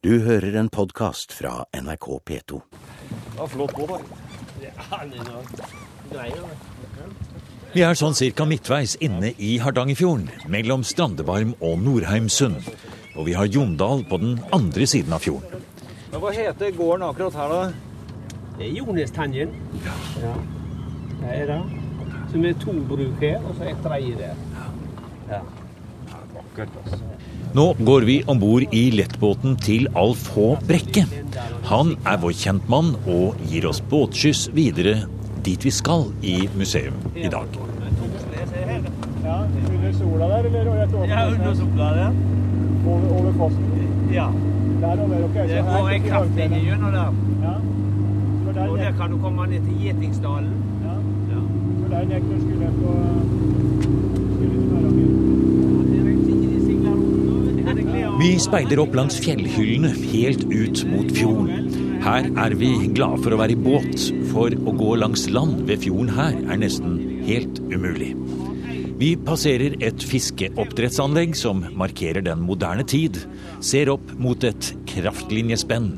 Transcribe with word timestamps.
Du 0.00 0.14
hører 0.24 0.54
en 0.56 0.68
podkast 0.72 1.34
fra 1.36 1.66
NRK 1.76 2.06
P2. 2.24 2.58
Ja, 3.36 3.44
flott 3.52 3.74
båt, 3.76 3.90
da. 4.88 5.02
Vi 7.74 7.82
er 7.84 7.98
sånn 8.00 8.16
cirka 8.16 8.46
midtveis 8.48 8.94
inne 9.04 9.34
i 9.36 9.50
Hardangerfjorden, 9.60 10.30
mellom 10.48 10.86
Strandebarm 10.88 11.52
og 11.60 11.84
Nordheimsund. 11.84 12.64
Og 13.12 13.28
vi 13.28 13.36
har 13.36 13.52
Jondal 13.52 14.06
på 14.08 14.16
den 14.22 14.40
andre 14.56 14.88
siden 14.88 15.12
av 15.12 15.20
fjorden. 15.26 15.68
Men 16.14 16.24
Hva 16.24 16.32
heter 16.32 16.72
gården 16.80 17.04
akkurat 17.10 17.36
her, 17.42 17.52
da? 17.52 18.32
Det 18.56 18.70
er 18.70 18.74
Jonestangen. 18.80 19.52
Ja. 19.84 20.32
Det 21.20 21.34
er 21.42 21.44
det. 21.52 21.60
Som 22.32 22.48
er 22.48 22.56
to 22.64 22.78
bruk 22.88 23.20
her, 23.20 23.36
og 23.44 23.52
så 23.60 23.68
et 23.68 23.84
tredje 23.84 24.16
der. 24.24 24.40
Ja. 25.28 25.44
Vakkert, 26.32 26.80
altså. 26.86 27.04
Nå 27.54 27.64
går 27.82 28.00
vi 28.06 28.16
om 28.30 28.38
bord 28.38 28.62
i 28.74 28.82
lettbåten 28.94 29.56
til 29.58 29.88
Alf 29.98 30.28
H. 30.36 30.44
Brekke. 30.68 31.02
Han 31.70 31.96
er 32.06 32.20
vår 32.22 32.34
kjentmann 32.38 32.92
og 33.10 33.40
gir 33.50 33.66
oss 33.70 33.80
båtskyss 33.90 34.44
videre 34.54 35.00
dit 35.44 35.64
vi 35.66 35.72
skal 35.74 36.04
i 36.22 36.36
museum 36.58 36.94
i 37.16 37.26
dag. 37.32 37.48
Ja, 39.24 39.40
under 39.72 39.92
sola 39.98 40.28
der, 40.30 40.46
eller 40.46 40.70
rett 40.78 40.94
over, 40.94 41.06
Ja, 41.10 41.26
under 41.32 41.54
sola 41.58 41.90
der. 41.98 42.14
over, 42.86 43.08
over 43.18 43.32
fossen? 43.40 43.66
Ja. 44.14 44.28
Der 44.80 45.02
over, 45.04 45.24
ok. 45.24 45.34
Det 45.34 45.48
så 45.50 45.62
går 45.66 45.88
en 45.88 46.02
sitter 46.02 46.10
kraftlinje 46.14 46.60
gjennom 46.64 46.92
der. 46.92 47.10
Ja. 47.42 47.54
Og 48.70 48.78
der 48.78 48.92
kan 49.00 49.10
du 49.10 49.18
komme 49.18 49.46
ned 49.46 49.60
til 49.66 49.74
Gjetingsdalen. 49.82 50.54
ja. 50.86 50.94
Ja. 51.34 51.40
Så 51.82 51.86
der 51.90 52.00
gikk 52.14 52.30
du 52.30 52.36
skulle 52.40 52.70
på 52.78 52.94
skulle 54.34 54.50
til 54.54 54.66
Meranger. 54.70 55.10
Vi 58.20 58.34
speider 58.36 58.76
opp 58.82 58.92
langs 58.92 59.14
fjellhyllene 59.24 59.94
helt 60.10 60.42
ut 60.50 60.80
mot 60.90 61.12
fjorden. 61.16 61.70
Her 62.04 62.26
er 62.42 62.52
vi 62.60 62.68
glade 62.92 63.16
for 63.24 63.32
å 63.32 63.38
være 63.40 63.54
i 63.54 63.62
båt, 63.64 63.96
for 64.28 64.52
å 64.52 64.74
gå 64.76 64.90
langs 65.00 65.22
land 65.32 65.62
ved 65.70 65.80
fjorden 65.86 66.10
her 66.12 66.36
er 66.36 66.60
nesten 66.60 66.98
helt 67.24 67.62
umulig. 67.72 68.10
Vi 69.00 69.14
passerer 69.24 69.78
et 69.80 70.04
fiskeoppdrettsanlegg 70.04 71.32
som 71.40 71.64
markerer 71.80 72.20
den 72.26 72.44
moderne 72.44 72.84
tid, 72.84 73.22
ser 73.64 73.88
opp 73.94 74.12
mot 74.20 74.44
et 74.44 74.68
kraftlinjespenn, 74.92 75.94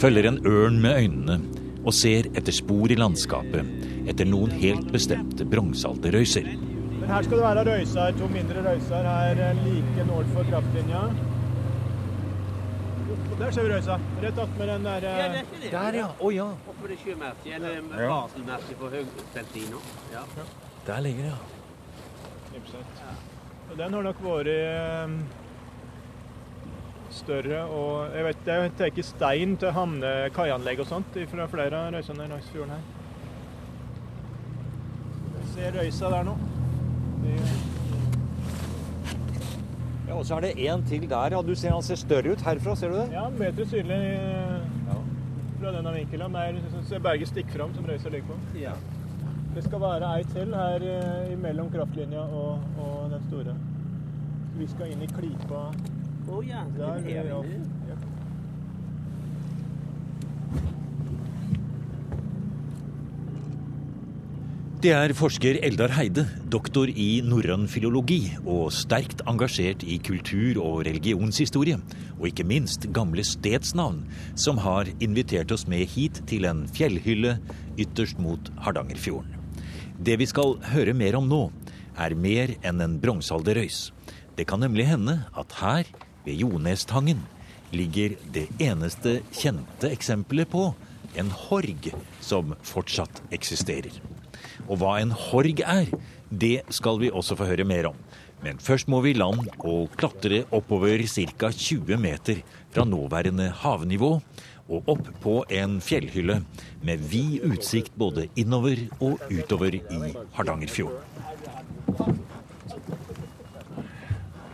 følger 0.00 0.30
en 0.32 0.40
ørn 0.48 0.80
med 0.80 1.02
øynene 1.04 1.38
og 1.84 1.92
ser 1.92 2.32
etter 2.32 2.56
spor 2.56 2.88
i 2.88 2.96
landskapet 2.96 4.08
etter 4.08 4.32
noen 4.32 4.56
helt 4.64 4.88
bestemte 4.96 5.44
bronsealderrøyser. 5.44 6.54
Men 7.02 7.08
her 7.12 7.28
skal 7.28 7.36
det 7.36 7.48
være 7.50 7.68
røyser, 7.68 8.16
to 8.16 8.32
mindre 8.32 8.64
røyser 8.64 9.12
her 9.12 9.48
eh, 9.52 9.64
like 9.68 10.08
nord 10.08 10.32
for 10.32 10.48
kraftlinja. 10.48 11.08
Der 13.38 13.50
ser 13.52 13.62
vi 13.66 13.72
røysa. 13.74 13.98
Rett 14.22 14.38
attmed 14.38 14.68
den 14.70 14.84
der 14.86 15.04
eh, 15.10 15.40
Der, 15.70 15.92
ja. 16.00 16.06
Å 16.20 16.30
ja. 16.32 16.46
Oppe 16.72 16.88
det 16.88 16.96
sjømerket, 17.02 17.50
eller 17.58 17.82
varselmerket 18.08 18.78
for 18.80 18.88
Høgfeltino. 18.96 19.80
Ja. 20.12 20.22
Der 20.86 21.00
ligger 21.04 21.22
det, 21.28 21.34
ja. 21.34 21.38
Den 23.76 23.92
har 23.98 24.02
nok 24.06 24.20
vært 24.24 24.48
eh, 24.48 25.16
større 27.12 27.60
og 27.72 28.14
Jeg 28.16 28.24
vet 28.24 28.44
det 28.46 28.58
tatt 28.80 29.00
stein 29.04 29.56
til 29.60 29.72
hamne, 29.76 30.12
kaianlegg 30.36 30.80
og 30.84 30.88
sånt 30.88 31.18
fra 31.30 31.46
flere 31.52 31.76
av 31.88 31.92
røysene 31.96 32.28
langs 32.30 32.48
fjorden 32.54 32.72
her. 32.76 32.84
Jeg 35.36 35.46
ser 35.54 35.80
røysa 35.80 36.12
der 36.16 36.28
nå. 36.30 36.36
Vi- 37.24 37.36
Ja, 37.36 37.75
Og 40.16 40.24
så 40.26 40.36
er 40.36 40.40
det 40.46 40.52
en 40.68 40.82
til 40.88 41.08
der. 41.10 41.30
ja. 41.36 41.42
Du 41.42 41.54
ser 41.54 41.72
han 41.74 41.82
ser 41.82 41.94
større 42.00 42.32
ut 42.32 42.40
herfra, 42.42 42.76
ser 42.76 42.88
du 42.88 42.96
det? 42.96 43.08
Ja, 43.12 43.28
bedre 43.38 43.66
synlig 43.68 43.98
ja. 44.88 45.00
fra 45.60 45.72
denne 45.76 45.92
vinkelen. 45.94 46.32
Mer 46.32 46.60
ser 46.88 46.98
berget 47.04 47.28
stikker 47.28 47.58
fram 47.58 47.74
som 47.74 47.84
Røyser 47.84 48.10
ligger 48.10 48.26
på. 48.26 48.58
ja. 48.60 48.72
Det 49.56 49.64
skal 49.64 49.80
være 49.80 50.08
ei 50.18 50.24
til 50.24 50.54
her 50.54 50.82
imellom 50.84 51.40
mellom 51.42 51.70
kraftlinja 51.72 52.20
og, 52.20 52.58
og 52.78 53.10
den 53.10 53.22
store. 53.28 53.54
Vi 54.58 54.66
skal 54.68 54.90
inn 54.92 55.02
i 55.02 55.06
klypa 55.06 55.62
Oh, 56.28 56.48
ja. 56.48 56.60
der. 56.76 56.98
det 56.98 57.16
er 57.16 57.24
ja. 57.30 57.38
inne. 57.42 57.70
Ja. 57.88 57.94
Det 64.86 64.92
er 64.94 65.10
forsker 65.18 65.56
Eldar 65.66 65.90
Heide, 65.96 66.22
doktor 66.46 66.86
i 66.86 67.18
norrøn 67.26 67.64
filologi 67.66 68.28
og 68.44 68.68
sterkt 68.70 69.18
engasjert 69.26 69.80
i 69.82 69.96
kultur- 69.98 70.60
og 70.62 70.84
religionshistorie, 70.86 71.80
og 72.20 72.28
ikke 72.28 72.44
minst 72.46 72.86
gamle 72.94 73.24
stedsnavn, 73.26 74.04
som 74.38 74.60
har 74.62 74.86
invitert 75.02 75.50
oss 75.50 75.64
med 75.66 75.88
hit 75.90 76.20
til 76.30 76.46
en 76.46 76.60
fjellhylle 76.70 77.32
ytterst 77.82 78.20
mot 78.22 78.52
Hardangerfjorden. 78.62 79.34
Det 79.98 80.20
vi 80.20 80.28
skal 80.30 80.54
høre 80.70 80.94
mer 80.94 81.18
om 81.18 81.26
nå, 81.26 81.40
er 81.98 82.14
mer 82.14 82.52
enn 82.62 82.84
en 82.84 82.94
bronsealderrøys. 83.02 83.88
Det 84.38 84.46
kan 84.46 84.62
nemlig 84.62 84.86
hende 84.86 85.16
at 85.34 85.56
her, 85.64 85.90
ved 86.22 86.44
Jonestangen, 86.44 87.26
ligger 87.74 88.14
det 88.30 88.46
eneste 88.62 89.18
kjente 89.34 89.90
eksempelet 89.90 90.46
på 90.54 90.68
en 91.18 91.34
horg 91.48 91.90
som 92.22 92.54
fortsatt 92.62 93.24
eksisterer. 93.34 93.98
Og 94.66 94.80
hva 94.80 94.96
en 95.00 95.14
horg 95.14 95.62
er, 95.64 95.90
det 96.30 96.60
skal 96.74 97.00
vi 97.02 97.12
også 97.12 97.36
få 97.38 97.48
høre 97.48 97.66
mer 97.68 97.90
om. 97.92 97.98
Men 98.44 98.58
først 98.60 98.90
må 98.92 99.00
vi 99.04 99.14
i 99.14 99.18
land 99.18 99.46
og 99.64 99.94
klatre 99.96 100.44
oppover 100.54 101.02
ca. 101.08 101.50
20 101.50 101.96
meter 102.00 102.42
fra 102.74 102.84
nåværende 102.84 103.48
havnivå 103.62 104.12
og 104.66 104.88
opp 104.90 105.08
på 105.22 105.34
en 105.54 105.78
fjellhylle 105.80 106.40
med 106.84 107.02
vid 107.10 107.44
utsikt 107.46 107.94
både 107.98 108.26
innover 108.36 108.82
og 109.00 109.22
utover 109.30 109.78
i 109.78 110.12
Hardangerfjorden. 110.34 111.02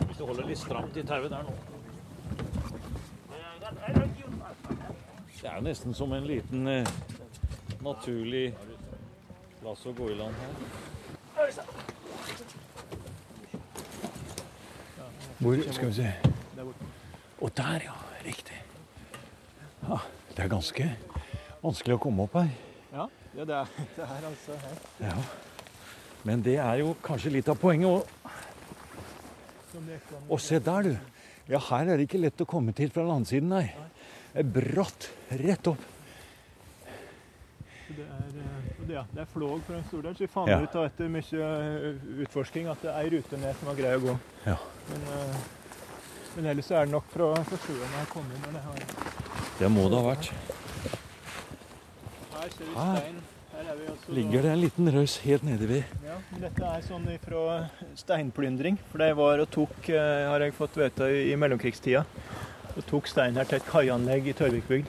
Hvis 0.07 0.19
du 0.19 0.25
holder 0.27 0.49
litt 0.49 0.61
stramt 0.61 0.97
i 1.01 1.07
tauet 1.09 1.33
der 1.33 1.47
nå. 1.49 1.57
Det 5.43 5.51
er 5.51 5.65
nesten 5.65 5.97
som 5.97 6.13
en 6.15 6.27
liten 6.29 6.69
eh, 6.71 6.91
naturlig 7.83 8.53
plass 9.63 9.87
oss 9.87 9.97
gå 9.97 10.11
i 10.11 10.15
land 10.19 10.35
her. 10.43 10.51
Hvor 15.43 15.63
skal 15.73 15.89
vi 15.89 15.95
se 15.95 16.13
Og 17.41 17.51
der, 17.57 17.87
ja. 17.87 17.95
Riktig. 18.23 18.59
Ja, 19.83 19.97
det 20.37 20.45
er 20.45 20.51
ganske 20.51 20.85
vanskelig 21.63 21.97
å 21.97 22.03
komme 22.03 22.27
opp 22.29 22.37
her. 22.39 22.53
Ja, 22.93 23.07
ja 23.35 23.47
det, 23.49 23.57
er, 23.57 23.73
det 23.97 24.05
er 24.07 24.27
altså 24.29 24.59
her. 24.63 24.77
Ja. 25.09 25.17
Men 26.23 26.45
det 26.47 26.55
er 26.63 26.77
jo 26.85 26.93
kanskje 27.03 27.33
litt 27.35 27.51
av 27.51 27.59
poenget 27.59 27.91
òg. 27.91 28.03
Og 30.29 30.39
se 30.43 30.61
der, 30.63 30.87
du. 30.87 30.95
Ja, 31.51 31.59
her 31.73 31.91
er 31.91 31.99
det 31.99 32.07
ikke 32.07 32.23
lett 32.23 32.45
å 32.45 32.47
komme 32.47 32.75
til 32.79 32.93
fra 32.95 33.03
landsiden, 33.09 33.51
nei. 33.51 33.65
Det 34.33 34.45
er 34.45 34.53
bratt 34.55 35.09
rett 35.43 35.73
opp. 35.73 35.83
Det 37.93 38.07
er, 38.07 38.39
eh, 38.45 38.72
ja, 38.89 39.05
det 39.15 39.21
er 39.23 39.29
flåg 39.33 39.63
for 39.67 39.75
en 39.75 39.85
stor 39.89 40.03
del, 40.03 40.15
så 40.15 40.19
vi 40.19 40.27
fant 40.27 40.49
Ja. 40.49 40.61
ut 40.61 40.75
av 40.77 40.85
etter 40.87 41.09
mye 41.09 41.41
eh, 41.41 42.23
utforsking 42.25 42.69
at 42.71 42.83
det 42.83 42.91
er 42.91 42.99
ei 43.05 43.11
rute 43.11 43.37
ned 43.39 43.55
som 43.59 43.69
var 43.69 43.75
grei 43.75 43.97
å 43.97 44.01
gå. 44.01 44.19
Ja. 44.47 44.57
Men, 44.89 45.03
eh, 45.03 45.37
men 46.37 46.47
ellers 46.47 46.71
er 46.71 46.85
det 46.87 46.93
nok 46.93 47.05
fra, 47.13 47.35
fra 47.45 47.57
sjøen 47.59 47.81
jeg 47.81 47.91
har 47.93 48.21
inn. 48.21 48.41
Men 48.43 48.55
det 48.55 48.63
har, 48.63 48.75
Det 49.59 49.71
må 49.71 49.89
det 49.91 49.99
ha 50.03 50.15
vært. 50.15 50.33
her 52.33 52.49
ser 52.51 52.65
vi 52.65 52.73
stein. 52.73 53.21
Her 53.53 53.67
er 53.73 53.77
vi 53.77 53.87
altså 53.93 54.15
Ligger 54.17 54.43
det 54.43 54.51
en 54.51 54.61
liten 54.61 54.89
røys 54.95 55.17
helt 55.27 55.43
nede 55.45 55.69
ved 55.69 55.85
Ja, 56.07 56.17
dette 56.41 56.63
er 56.65 56.81
sånn 56.87 57.05
fra 57.21 57.69
steinplyndring. 57.95 58.79
For 58.91 58.99
det 58.99 59.15
var 59.17 59.39
og 59.45 59.51
tok, 59.51 59.89
eh, 59.91 60.27
har 60.29 60.41
jeg 60.41 60.55
fått 60.57 60.75
vite, 60.81 61.01
i 61.05 61.33
i 61.33 61.37
mellomkrigstida. 61.37 62.05
Og 62.77 62.87
tok 62.87 63.07
stein 63.07 63.35
her 63.37 63.45
til 63.45 63.57
et 63.61 63.67
kaianlegg 63.69 64.27
i 64.29 64.33
Tørvikbygd. 64.33 64.87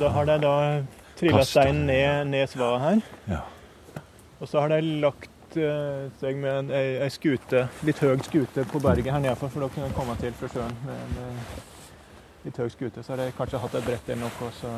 Da 0.00 0.08
har 0.10 0.24
de 0.26 0.38
da 0.38 0.82
trilla 1.18 1.44
steinen 1.46 1.86
ned, 1.88 2.32
ned 2.32 2.50
svaret 2.52 2.84
her. 2.84 3.04
Ja. 3.30 3.42
Og 4.40 4.50
så 4.50 4.60
har 4.60 4.74
de 4.74 4.80
lagt 5.04 5.58
uh, 5.58 6.10
seg 6.20 6.40
med 6.40 6.72
ei, 6.74 6.98
ei 7.04 7.10
skute, 7.12 7.66
litt 7.86 8.02
høy 8.02 8.16
skute 8.26 8.66
på 8.70 8.82
berget 8.82 9.12
her 9.14 9.22
nedenfor, 9.22 9.52
for 9.52 9.64
da 9.64 9.70
kunne 9.72 9.90
de 9.90 9.96
komme 9.96 10.16
til 10.20 10.34
fra 10.38 10.50
sjøen 10.52 10.78
med 10.84 11.20
eh, 11.24 11.58
litt 12.48 12.58
høy 12.60 12.68
skute. 12.72 13.04
Så 13.04 13.14
har 13.14 13.22
de 13.22 13.34
kanskje 13.38 13.62
hatt 13.62 13.78
et 13.78 13.86
brett 13.86 14.10
eller 14.10 14.26
noe, 14.26 14.48
og 14.48 14.56
så 14.58 14.74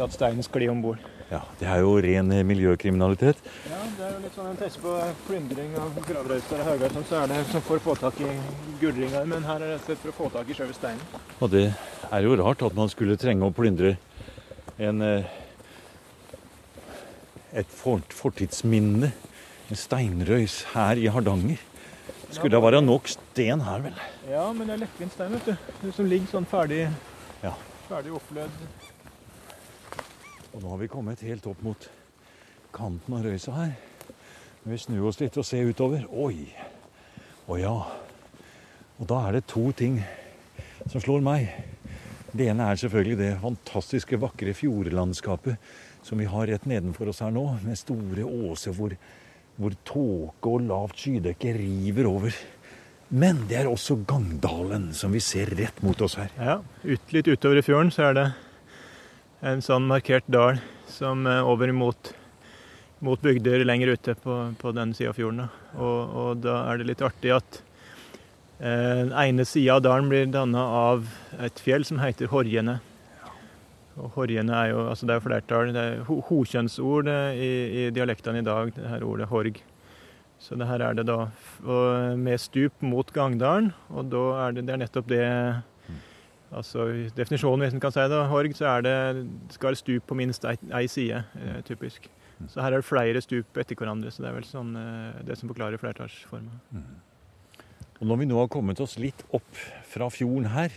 latt 0.00 0.16
steinen 0.16 0.42
skli 0.46 0.70
om 0.72 0.80
bord. 0.82 1.02
Ja, 1.30 1.40
Det 1.58 1.66
er 1.68 1.80
jo 1.80 1.94
ren 2.04 2.28
miljøkriminalitet. 2.46 3.38
Ja, 3.70 3.78
det 3.96 4.04
er 4.06 4.12
jo 4.12 4.18
litt 4.22 4.36
sånn 4.36 4.50
en 4.50 4.58
test 4.60 4.80
på 4.82 4.92
plyndring 5.28 5.72
av 5.80 5.96
gravrøyser 6.06 6.60
og 6.60 6.68
hauger, 6.68 6.92
sånn, 6.94 7.06
så 7.08 7.20
er 7.22 7.30
det 7.32 7.38
som 7.50 7.64
får 7.64 7.80
få 7.84 7.94
tak 8.00 8.20
i 8.22 8.32
gullringer, 8.80 9.24
men 9.30 9.46
her 9.48 9.64
er 9.64 9.74
det 9.74 9.96
for 10.02 10.12
å 10.12 10.16
få 10.18 10.30
tak 10.34 10.50
i 10.50 10.56
sjøve 10.58 10.76
steinen. 10.76 11.22
Og 11.40 11.50
det 11.54 11.64
er 12.10 12.26
jo 12.26 12.36
rart 12.40 12.62
at 12.66 12.76
man 12.76 12.92
skulle 12.92 13.16
trenge 13.20 13.48
å 13.48 13.54
plyndre 13.56 13.96
en 14.78 15.02
eh, 15.02 15.24
et 17.54 17.70
fortidsminne, 17.70 19.12
en 19.70 19.78
steinrøys 19.78 20.62
her 20.72 20.98
i 20.98 21.06
Hardanger. 21.06 21.60
Skulle 22.34 22.56
det 22.56 22.62
være 22.64 22.80
nok 22.82 23.06
sten 23.08 23.62
her, 23.62 23.84
vel? 23.84 24.00
Ja, 24.26 24.48
men 24.52 24.66
det 24.66 24.74
er 24.74 24.80
lettvint 24.82 25.14
stein, 25.14 25.36
vet 25.36 25.52
du. 25.52 25.68
Det 25.84 25.92
som 25.94 26.08
ligger 26.10 26.32
sånn 26.32 26.48
ferdig, 26.50 26.88
Ja. 27.44 27.52
ferdig 27.88 28.10
opplødd. 28.16 28.50
Og 30.54 30.62
nå 30.62 30.68
har 30.68 30.78
vi 30.78 30.88
kommet 30.88 31.20
helt 31.20 31.46
opp 31.46 31.62
mot 31.62 31.88
kanten 32.74 33.14
av 33.14 33.22
røysa 33.24 33.54
her. 33.54 33.76
Når 34.64 34.72
vi 34.72 34.78
snur 34.78 35.08
oss 35.08 35.20
litt 35.20 35.36
og 35.36 35.44
ser 35.44 35.68
utover 35.70 36.06
Oi! 36.10 36.48
Å 37.46 37.58
ja. 37.60 37.74
Og 38.98 39.06
da 39.06 39.28
er 39.28 39.32
det 39.32 39.46
to 39.46 39.70
ting 39.72 40.02
som 40.90 41.00
slår 41.00 41.22
meg. 41.22 41.73
Det 42.34 42.48
ene 42.50 42.66
er 42.66 42.78
selvfølgelig 42.80 43.18
det 43.20 43.32
fantastiske, 43.38 44.18
vakre 44.18 44.54
fjordlandskapet 44.58 45.74
som 46.04 46.18
vi 46.18 46.26
har 46.28 46.48
rett 46.50 46.64
nedenfor 46.66 47.12
oss 47.12 47.22
her 47.22 47.30
nå, 47.32 47.44
med 47.62 47.78
store 47.78 48.26
åser 48.26 48.74
hvor, 48.76 48.96
hvor 49.56 49.76
tåke 49.86 50.50
og 50.50 50.66
lavt 50.66 51.04
skydekke 51.04 51.54
river 51.56 52.08
over. 52.10 52.38
Men 53.14 53.44
det 53.48 53.60
er 53.60 53.70
også 53.70 54.00
Gangdalen, 54.08 54.88
som 54.96 55.14
vi 55.14 55.22
ser 55.22 55.52
rett 55.54 55.78
mot 55.86 56.00
oss 56.02 56.16
her. 56.18 56.32
Ja, 56.34 56.58
ut, 56.82 57.14
litt 57.14 57.30
utover 57.30 57.60
i 57.60 57.64
fjorden 57.64 57.92
så 57.94 58.08
er 58.08 58.18
det 58.18 58.26
en 59.44 59.62
sånn 59.64 59.86
markert 59.86 60.26
dal 60.26 60.58
som 60.90 61.28
er 61.30 61.46
over 61.46 61.70
mot, 61.76 62.10
mot 63.04 63.22
bygder 63.22 63.62
lenger 63.64 63.94
ute 63.94 64.16
på, 64.18 64.40
på 64.58 64.74
den 64.74 64.96
sida 64.96 65.12
av 65.12 65.20
fjorden. 65.20 65.46
Og, 65.78 66.18
og 66.24 66.42
da 66.42 66.64
er 66.72 66.80
det 66.82 66.90
litt 66.90 67.04
artig 67.06 67.32
at 67.36 67.60
eh, 67.62 67.63
den 68.64 69.12
ene 69.20 69.44
sida 69.44 69.76
av 69.76 69.84
dalen 69.84 70.08
blir 70.08 70.26
danna 70.32 70.62
av 70.64 71.08
et 71.44 71.60
fjell 71.60 71.84
som 71.84 71.98
heter 72.00 72.30
Horjene. 72.32 72.78
Og 74.00 74.16
Horjene 74.16 74.54
er 74.56 74.72
jo 74.72 74.86
altså 74.88 75.06
det 75.06 75.18
er 75.18 75.22
flertall. 75.26 75.74
Det 75.74 75.84
er 75.84 76.00
ho 76.08 76.18
hokjønnsord 76.30 77.10
eh, 77.12 77.36
i, 77.36 77.52
i 77.84 77.84
dialektene 77.94 78.40
i 78.40 78.46
dag, 78.46 78.72
det 78.74 78.88
her 78.90 79.06
ordet 79.06 79.28
horg. 79.30 79.60
Så 80.42 80.58
det 80.58 80.66
her 80.68 80.82
er 80.82 80.96
det 80.98 81.06
da 81.08 81.20
med 82.20 82.40
stup 82.42 82.82
mot 82.84 83.08
Gangdalen, 83.14 83.70
og 83.88 84.10
da 84.12 84.24
er 84.42 84.56
det, 84.56 84.66
det 84.66 84.74
er 84.74 84.82
nettopp 84.82 85.06
det 85.08 85.22
Altså 86.54 86.84
definisjonen, 87.16 87.64
hvis 87.64 87.74
en 87.74 87.82
kan 87.82 87.90
si 87.90 88.02
det, 88.10 88.18
Horg, 88.30 88.52
så 88.54 88.68
er 88.76 88.84
det, 88.86 88.98
skal 89.56 89.74
stup 89.74 90.04
på 90.06 90.14
minst 90.18 90.44
ei, 90.46 90.84
side, 90.86 91.24
eh, 91.40 91.56
typisk. 91.66 92.06
Så 92.46 92.62
her 92.62 92.74
er 92.74 92.82
det 92.82 92.86
flere 92.86 93.22
stup 93.24 93.58
etter 93.58 93.78
hverandre, 93.78 94.12
så 94.14 94.22
det 94.22 94.30
er 94.30 94.36
vel 94.36 94.46
sånn 94.46 94.76
eh, 94.78 95.24
det 95.26 95.38
som 95.40 95.50
forklarer 95.50 95.80
flertallsforma. 95.82 96.60
Og 98.04 98.10
når 98.10 98.18
vi 98.20 98.26
nå 98.28 98.36
har 98.36 98.50
kommet 98.52 98.80
oss 98.84 98.98
litt 99.00 99.22
opp 99.32 99.60
fra 99.88 100.10
fjorden 100.12 100.50
her, 100.52 100.72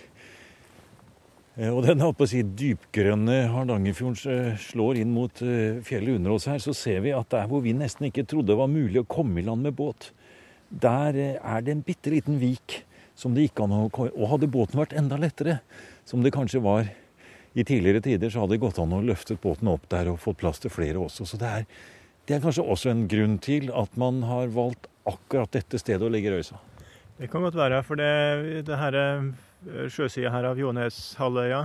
eh, 1.58 1.68
og 1.68 1.82
den 1.84 2.00
på 2.00 2.24
å 2.24 2.30
si, 2.32 2.40
dypgrønne 2.40 3.50
Hardangerfjorden 3.52 4.32
eh, 4.32 4.62
slår 4.64 5.02
inn 5.02 5.12
mot 5.12 5.42
eh, 5.44 5.82
fjellet 5.84 6.22
under 6.22 6.38
oss 6.38 6.46
her, 6.48 6.62
så 6.64 6.72
ser 6.72 7.02
vi 7.04 7.12
at 7.12 7.28
der 7.34 7.50
hvor 7.52 7.66
vi 7.66 7.74
nesten 7.76 8.08
ikke 8.08 8.24
trodde 8.24 8.54
det 8.54 8.58
var 8.62 8.72
mulig 8.72 9.02
å 9.02 9.10
komme 9.12 9.42
i 9.42 9.44
land 9.44 9.68
med 9.68 9.76
båt, 9.76 10.14
der 10.72 11.20
er 11.20 11.66
det 11.66 11.74
en 11.74 11.82
bitte 11.84 12.14
liten 12.14 12.40
vik 12.40 12.78
som 13.20 13.36
det 13.36 13.50
gikk 13.50 13.60
an 13.66 13.76
å 13.76 13.82
Og 13.90 14.24
hadde 14.32 14.48
båten 14.56 14.80
vært 14.80 14.96
enda 14.96 15.20
lettere, 15.20 15.58
som 16.08 16.24
det 16.24 16.32
kanskje 16.32 16.64
var 16.64 16.88
i 16.88 17.68
tidligere 17.68 18.06
tider, 18.08 18.32
så 18.32 18.46
hadde 18.46 18.56
det 18.56 18.64
gått 18.64 18.80
an 18.80 18.96
å 18.96 19.02
løfte 19.04 19.36
båten 19.36 19.68
opp 19.74 19.90
der 19.92 20.14
og 20.14 20.22
fått 20.24 20.40
plass 20.40 20.64
til 20.64 20.72
flere 20.72 21.04
også. 21.04 21.28
Så 21.28 21.42
det 21.44 21.52
er, 21.52 21.68
det 22.24 22.38
er 22.38 22.48
kanskje 22.48 22.64
også 22.64 22.94
en 22.94 23.04
grunn 23.12 23.36
til 23.44 23.68
at 23.76 24.00
man 24.00 24.24
har 24.32 24.48
valgt 24.56 24.88
akkurat 25.04 25.52
dette 25.60 25.84
stedet 25.84 26.08
å 26.08 26.14
legge 26.16 26.32
røysa. 26.32 26.64
Det 27.18 27.28
kan 27.32 27.42
godt 27.42 27.56
være, 27.58 27.82
for 27.84 27.98
det, 27.98 28.66
det 28.68 28.78
her 28.78 28.96
eh, 29.00 29.88
sjøsida 29.90 30.30
her 30.30 30.46
av 30.52 30.60
Joneshalvøya, 30.62 31.64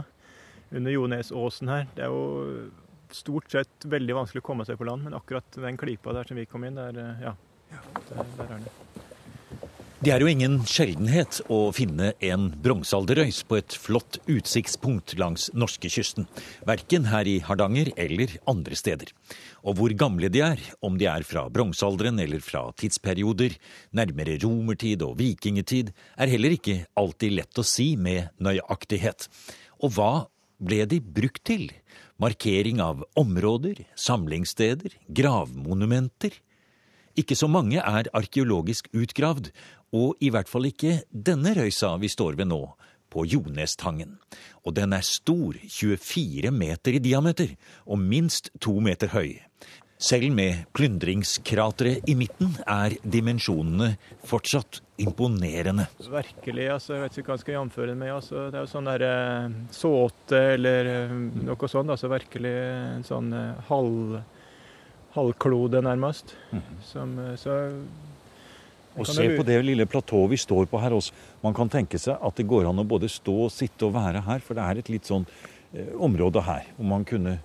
under 0.72 0.94
Jonesåsen 0.94 1.68
her, 1.68 1.90
det 1.92 2.06
er 2.06 2.14
jo 2.14 2.70
stort 3.12 3.52
sett 3.52 3.84
veldig 3.92 4.16
vanskelig 4.16 4.40
å 4.40 4.46
komme 4.46 4.64
seg 4.64 4.80
på 4.80 4.88
land, 4.88 5.04
men 5.04 5.18
akkurat 5.18 5.60
den 5.60 5.76
klypa 5.80 6.16
der 6.16 6.30
som 6.30 6.40
vi 6.40 6.48
kom 6.48 6.64
inn, 6.64 6.80
der, 6.80 6.96
eh, 6.96 7.26
ja, 7.28 7.34
der, 8.08 8.24
der 8.38 8.56
er 8.56 8.64
det. 8.64 8.91
Det 10.02 10.10
er 10.10 10.18
jo 10.18 10.26
ingen 10.26 10.56
sjeldenhet 10.66 11.36
å 11.46 11.68
finne 11.70 12.08
en 12.26 12.48
bronsealderrøys 12.64 13.44
på 13.46 13.60
et 13.60 13.76
flott 13.78 14.16
utsiktspunkt 14.26 15.12
langs 15.14 15.44
norskekysten. 15.54 16.26
Verken 16.66 17.06
her 17.06 17.30
i 17.30 17.36
Hardanger 17.46 17.92
eller 17.94 18.34
andre 18.50 18.74
steder. 18.74 19.12
Og 19.62 19.78
hvor 19.78 19.94
gamle 19.94 20.26
de 20.34 20.42
er, 20.42 20.58
om 20.82 20.98
de 20.98 21.06
er 21.06 21.22
fra 21.22 21.44
bronsealderen 21.54 22.18
eller 22.18 22.42
fra 22.42 22.64
tidsperioder, 22.82 23.54
nærmere 23.94 24.40
romertid 24.42 25.06
og 25.06 25.20
vikingetid, 25.22 25.94
er 26.18 26.34
heller 26.34 26.58
ikke 26.58 26.80
alltid 26.98 27.38
lett 27.38 27.62
å 27.62 27.62
si 27.62 27.92
med 27.94 28.32
nøyaktighet. 28.42 29.28
Og 29.86 29.94
hva 29.94 30.12
ble 30.58 30.82
de 30.90 30.98
brukt 30.98 31.46
til? 31.46 31.68
Markering 32.18 32.82
av 32.82 33.06
områder, 33.22 33.86
samlingssteder, 33.94 34.98
gravmonumenter? 35.14 36.42
Ikke 37.12 37.36
så 37.36 37.44
mange 37.44 37.76
er 37.76 38.08
arkeologisk 38.16 38.86
utgravd, 38.96 39.50
og 39.92 40.16
i 40.24 40.30
hvert 40.32 40.48
fall 40.48 40.68
ikke 40.70 41.02
denne 41.12 41.54
røysa 41.56 41.94
vi 42.00 42.10
står 42.12 42.38
ved 42.40 42.50
nå, 42.52 42.62
på 43.12 43.26
Jonestangen. 43.28 44.16
Og 44.64 44.74
den 44.78 44.94
er 44.96 45.04
stor, 45.04 45.56
24 45.68 46.52
meter 46.54 46.96
i 46.96 47.02
diameter, 47.02 47.54
og 47.84 48.00
minst 48.00 48.48
to 48.62 48.78
meter 48.80 49.12
høy. 49.12 49.36
Selv 50.02 50.32
med 50.34 50.64
plyndringskrateret 50.74 52.08
i 52.10 52.16
midten 52.18 52.56
er 52.66 52.96
dimensjonene 53.06 53.92
fortsatt 54.26 54.80
imponerende. 54.98 55.86
Virkelig, 56.10 56.64
altså, 56.74 56.96
jeg 56.96 57.04
vet 57.04 57.18
ikke 57.20 57.30
hva 57.30 57.36
jeg 57.36 57.44
skal 57.44 57.54
jamføre 57.54 57.92
det 57.92 57.98
med. 58.00 58.10
Altså, 58.16 58.48
det 58.50 58.58
er 58.58 58.64
jo 58.64 58.72
sånn 58.72 58.90
der 58.90 59.04
eh, 59.06 59.54
såte 59.76 60.40
eller 60.56 60.90
eh, 60.90 61.14
noe 61.46 61.70
sånt. 61.70 61.94
Altså 61.94 62.10
virkelig 62.10 62.54
en 62.56 63.06
sånn 63.06 63.30
eh, 63.38 63.62
halv, 63.68 64.18
halvklode, 65.14 65.84
nærmest. 65.86 66.34
Som, 66.88 67.14
eh, 67.22 67.36
så 67.38 67.60
Og 68.98 69.08
se 69.08 69.24
på 69.36 69.44
det 69.46 69.56
lille 69.64 69.86
platået 69.88 70.34
vi 70.34 70.40
står 70.40 70.68
på 70.68 70.80
her 70.82 70.94
også. 70.96 71.14
Man 71.44 71.56
kan 71.56 71.70
tenke 71.72 72.00
seg 72.00 72.20
at 72.20 72.36
det 72.36 72.48
går 72.48 72.68
an 72.68 72.82
å 72.82 72.88
både 72.88 73.08
stå, 73.10 73.46
sitte 73.52 73.88
og 73.88 73.94
være 73.96 74.24
her, 74.26 74.44
for 74.44 74.58
det 74.58 74.66
er 74.66 74.82
et 74.82 74.92
litt 74.92 75.08
sånn 75.08 75.24
eh, 75.72 75.94
område 75.96 76.44
her 76.44 76.68
hvor 76.76 76.90
man 76.92 77.06
kunne 77.08 77.38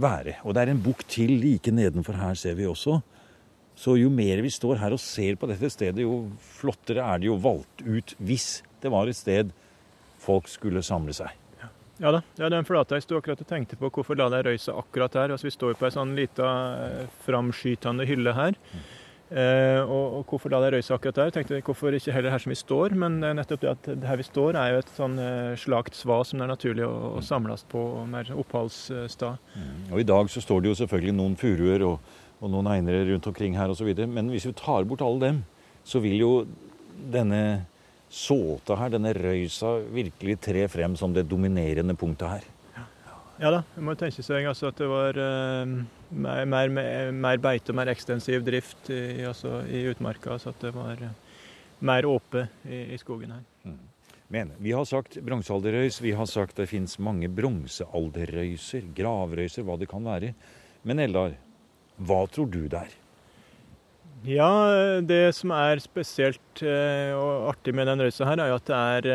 være. 0.00 0.38
Og 0.44 0.54
det 0.54 0.64
er 0.64 0.74
en 0.74 0.82
bukk 0.82 1.04
til 1.10 1.36
like 1.42 1.72
nedenfor 1.74 2.18
her, 2.18 2.38
ser 2.38 2.56
vi 2.58 2.66
også. 2.70 3.00
Så 3.80 3.96
jo 3.96 4.10
mer 4.12 4.42
vi 4.44 4.50
står 4.52 4.80
her 4.82 4.92
og 4.92 5.00
ser 5.02 5.38
på 5.40 5.48
dette 5.48 5.70
stedet, 5.72 6.02
jo 6.04 6.26
flottere 6.58 7.04
er 7.06 7.22
det 7.22 7.30
jo 7.30 7.38
valgt 7.40 7.84
ut 7.86 8.16
hvis 8.18 8.60
det 8.82 8.90
var 8.92 9.08
et 9.08 9.16
sted 9.16 9.54
folk 10.20 10.50
skulle 10.50 10.82
samle 10.84 11.14
seg. 11.16 11.32
Ja 12.00 12.14
da, 12.14 12.22
ja, 12.40 12.48
den 12.48 12.64
flata 12.64 12.96
jeg 12.96 13.04
sto 13.04 13.18
akkurat 13.18 13.42
og 13.44 13.48
tenkte 13.48 13.76
på. 13.76 13.90
Hvorfor 13.92 14.16
la 14.16 14.30
de 14.32 14.40
røysa 14.46 14.72
akkurat 14.80 15.18
her? 15.20 15.34
Altså, 15.34 15.50
vi 15.50 15.52
står 15.52 15.76
på 15.76 15.84
ei 15.84 15.92
sånn 15.92 16.14
lita 16.16 16.48
eh, 16.80 17.02
framskytende 17.26 18.06
hylle 18.08 18.32
her. 18.36 18.56
Eh, 19.30 19.78
og, 19.84 20.14
og 20.18 20.24
hvorfor 20.26 20.50
la 20.50 20.58
det 20.64 20.72
røysa 20.74 20.96
akkurat 20.96 21.18
der? 21.20 21.32
Tenkte 21.34 21.60
hvorfor 21.62 21.94
ikke 21.94 22.14
heller 22.14 22.32
her 22.34 22.42
som 22.42 22.50
vi 22.50 22.58
står, 22.58 22.96
men 22.98 23.20
eh, 23.22 23.34
nettopp 23.38 23.62
det 23.62 23.70
at 23.70 23.86
her 24.08 24.18
vi 24.18 24.26
står 24.26 24.58
er 24.58 24.72
jo 24.72 24.80
et 24.82 24.90
sånn 24.96 25.14
eh, 25.22 25.52
slakt 25.60 25.94
sva 25.94 26.18
som 26.26 26.40
det 26.40 26.48
er 26.48 26.50
naturlig 26.50 26.86
å, 26.88 26.94
å 27.14 27.22
samles 27.22 27.62
på, 27.70 27.78
og 28.00 28.08
mer 28.10 28.32
oppholdssted. 28.34 29.54
Og 29.92 30.02
i 30.02 30.08
dag 30.08 30.32
så 30.34 30.42
står 30.42 30.64
det 30.64 30.72
jo 30.72 30.80
selvfølgelig 30.82 31.14
noen 31.20 31.38
furuer 31.38 31.86
og, 31.86 32.10
og 32.40 32.50
noen 32.50 32.72
einere 32.74 33.04
rundt 33.12 33.30
omkring 33.30 33.54
her 33.60 33.70
osv. 33.70 33.92
Men 34.10 34.32
hvis 34.34 34.48
vi 34.50 34.56
tar 34.58 34.88
bort 34.90 35.06
alle 35.06 35.22
dem, 35.28 35.42
så 35.86 36.02
vil 36.02 36.18
jo 36.18 36.32
denne 37.14 37.42
såta 38.10 38.74
her, 38.80 38.90
denne 38.90 39.14
røysa, 39.14 39.76
virkelig 39.94 40.40
tre 40.42 40.66
frem 40.72 40.98
som 40.98 41.14
det 41.14 41.28
dominerende 41.30 41.94
punktet 41.94 42.34
her. 42.34 42.50
Ja 43.40 43.48
da, 43.54 43.62
man 43.78 43.86
må 43.88 43.92
tenke 43.96 44.20
seg 44.20 44.44
altså 44.44 44.68
at 44.68 44.76
det 44.76 44.86
var 44.90 45.16
uh, 45.16 45.70
mer, 46.12 46.42
mer, 46.44 47.08
mer 47.08 47.38
beite 47.40 47.72
og 47.72 47.78
mer 47.78 47.88
ekstensiv 47.88 48.44
drift 48.44 48.90
i, 48.92 49.22
altså, 49.24 49.62
i 49.64 49.86
utmarka. 49.88 50.36
Så 50.36 50.52
at 50.52 50.60
det 50.60 50.74
var 50.74 51.00
uh, 51.00 51.46
mer 51.88 52.08
åpe 52.08 52.44
i, 52.68 52.82
i 52.92 52.98
skogen 53.00 53.32
her. 53.32 53.46
Men 54.30 54.52
vi 54.60 54.74
har 54.76 54.84
sagt 54.86 55.16
bronsealderrøys, 55.24 56.02
vi 56.04 56.12
har 56.14 56.28
sagt 56.28 56.60
det 56.60 56.68
fins 56.70 56.98
mange 57.02 57.32
bronsealderrøyser, 57.32 58.84
gravrøyser, 58.94 59.64
hva 59.64 59.78
det 59.80 59.88
kan 59.90 60.04
være. 60.04 60.34
Men 60.84 61.00
Eldar, 61.02 61.32
hva 61.96 62.20
tror 62.30 62.52
du 62.52 62.66
det 62.68 62.84
er? 62.84 62.96
Ja, 64.28 64.52
det 65.00 65.30
som 65.32 65.56
er 65.56 65.80
spesielt 65.80 66.60
uh, 66.60 67.16
og 67.16 67.54
artig 67.54 67.72
med 67.72 67.88
den 67.88 68.04
røysa 68.04 68.28
her, 68.28 68.44
er 68.44 68.52
jo 68.52 68.60
at 68.60 68.68
det 68.68 68.82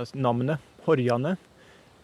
altså 0.00 0.26
navnet, 0.26 0.74
Horjane, 0.88 1.38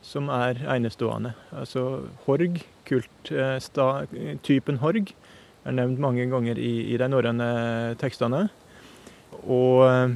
som 0.05 0.29
er 0.33 0.61
enestående. 0.77 1.33
Altså 1.57 2.05
Horg, 2.27 2.61
kulttypen 2.89 4.81
Horg, 4.83 5.15
er 5.65 5.73
nevnt 5.73 6.03
mange 6.03 6.27
ganger 6.29 6.61
i, 6.61 6.75
i 6.93 6.99
de 7.01 7.09
norrøne 7.09 7.49
tekstene. 8.01 8.45
Og 9.49 9.81
eh, 9.89 10.15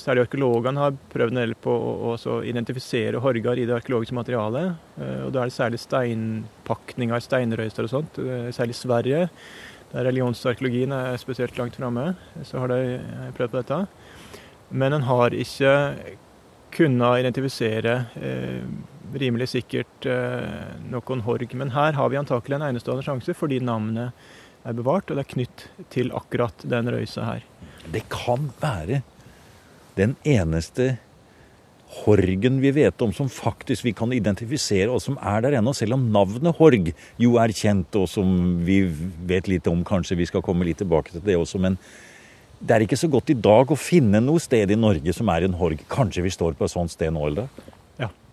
særlig 0.00 0.24
arkeologene 0.26 0.82
har 0.82 0.96
prøvd 1.12 1.34
en 1.34 1.42
del 1.42 1.54
på 1.62 1.70
å 2.10 2.16
identifisere 2.46 3.20
horgar 3.22 3.60
i 3.60 3.66
det 3.68 3.76
arkeologiske 3.78 4.16
materialet. 4.18 4.74
Eh, 4.98 5.20
Og 5.28 5.34
da 5.34 5.44
er 5.44 5.50
det 5.50 5.56
særlig 5.56 5.80
steinpakninger, 5.84 7.22
steinrøyster 7.22 7.86
og 7.86 7.94
sånt, 7.94 8.18
eh, 8.24 8.50
særlig 8.56 8.78
Sverige. 8.78 9.28
Der 9.92 10.06
religionsarkeologien 10.06 10.92
er 10.94 11.18
spesielt 11.18 11.56
langt 11.58 11.78
framme, 11.78 12.12
så 12.46 12.62
har 12.62 12.74
de 12.74 12.80
eh, 12.98 13.30
prøvd 13.38 13.54
på 13.54 13.62
dette. 13.62 13.80
Men 14.70 14.94
en 14.98 15.06
har 15.06 15.34
ikke 15.34 15.72
kunnet 16.74 17.22
identifisere 17.24 17.94
eh, 18.22 18.66
rimelig 19.18 19.50
sikkert 19.54 20.06
eh, 20.08 20.78
noen 20.90 21.24
horg. 21.26 21.54
Men 21.58 21.74
her 21.74 21.96
har 21.98 22.12
vi 22.12 22.20
antakelig 22.20 22.58
en 22.58 22.68
enestående 22.70 23.04
sjanse, 23.06 23.34
fordi 23.36 23.60
navnet 23.64 24.14
er 24.66 24.76
bevart, 24.76 25.08
og 25.10 25.16
det 25.16 25.24
er 25.24 25.34
knytt 25.34 25.66
til 25.92 26.12
akkurat 26.16 26.66
den 26.68 26.90
røysa 26.92 27.26
her. 27.26 27.46
Det 27.90 28.04
kan 28.12 28.50
være 28.60 29.02
den 29.98 30.16
eneste 30.28 30.96
Horgen 31.90 32.60
vi 32.62 32.70
vet 32.70 33.02
om 33.02 33.10
som 33.10 33.26
faktisk 33.26 33.82
vi 33.82 33.92
kan 33.98 34.12
identifisere, 34.14 34.86
og 34.94 35.00
som 35.02 35.16
er 35.26 35.40
der 35.42 35.56
ennå, 35.58 35.72
selv 35.74 35.96
om 35.96 36.04
navnet 36.14 36.54
Horg 36.60 36.92
jo 37.18 37.32
er 37.42 37.50
kjent, 37.50 37.96
og 37.98 38.06
som 38.12 38.60
vi 38.62 38.84
vet 39.26 39.50
litt 39.50 39.66
om. 39.66 39.82
Kanskje 39.82 40.20
vi 40.20 40.28
skal 40.30 40.44
komme 40.46 40.68
litt 40.68 40.78
tilbake 40.78 41.16
til 41.16 41.24
det 41.26 41.34
også. 41.40 41.58
Men 41.58 41.80
det 42.60 42.76
er 42.76 42.84
ikke 42.86 43.00
så 43.00 43.10
godt 43.10 43.32
i 43.34 43.38
dag 43.42 43.72
å 43.72 43.78
finne 43.80 44.22
noe 44.22 44.38
sted 44.38 44.70
i 44.70 44.78
Norge 44.78 45.16
som 45.16 45.34
er 45.34 45.48
en 45.48 45.58
Horg. 45.58 45.82
Kanskje 45.90 46.22
vi 46.22 46.30
står 46.30 46.54
på 46.54 46.68
et 46.68 46.74
sånt 46.76 46.94
sted 46.94 47.10
nå, 47.10 47.26
Eldar? 47.26 47.50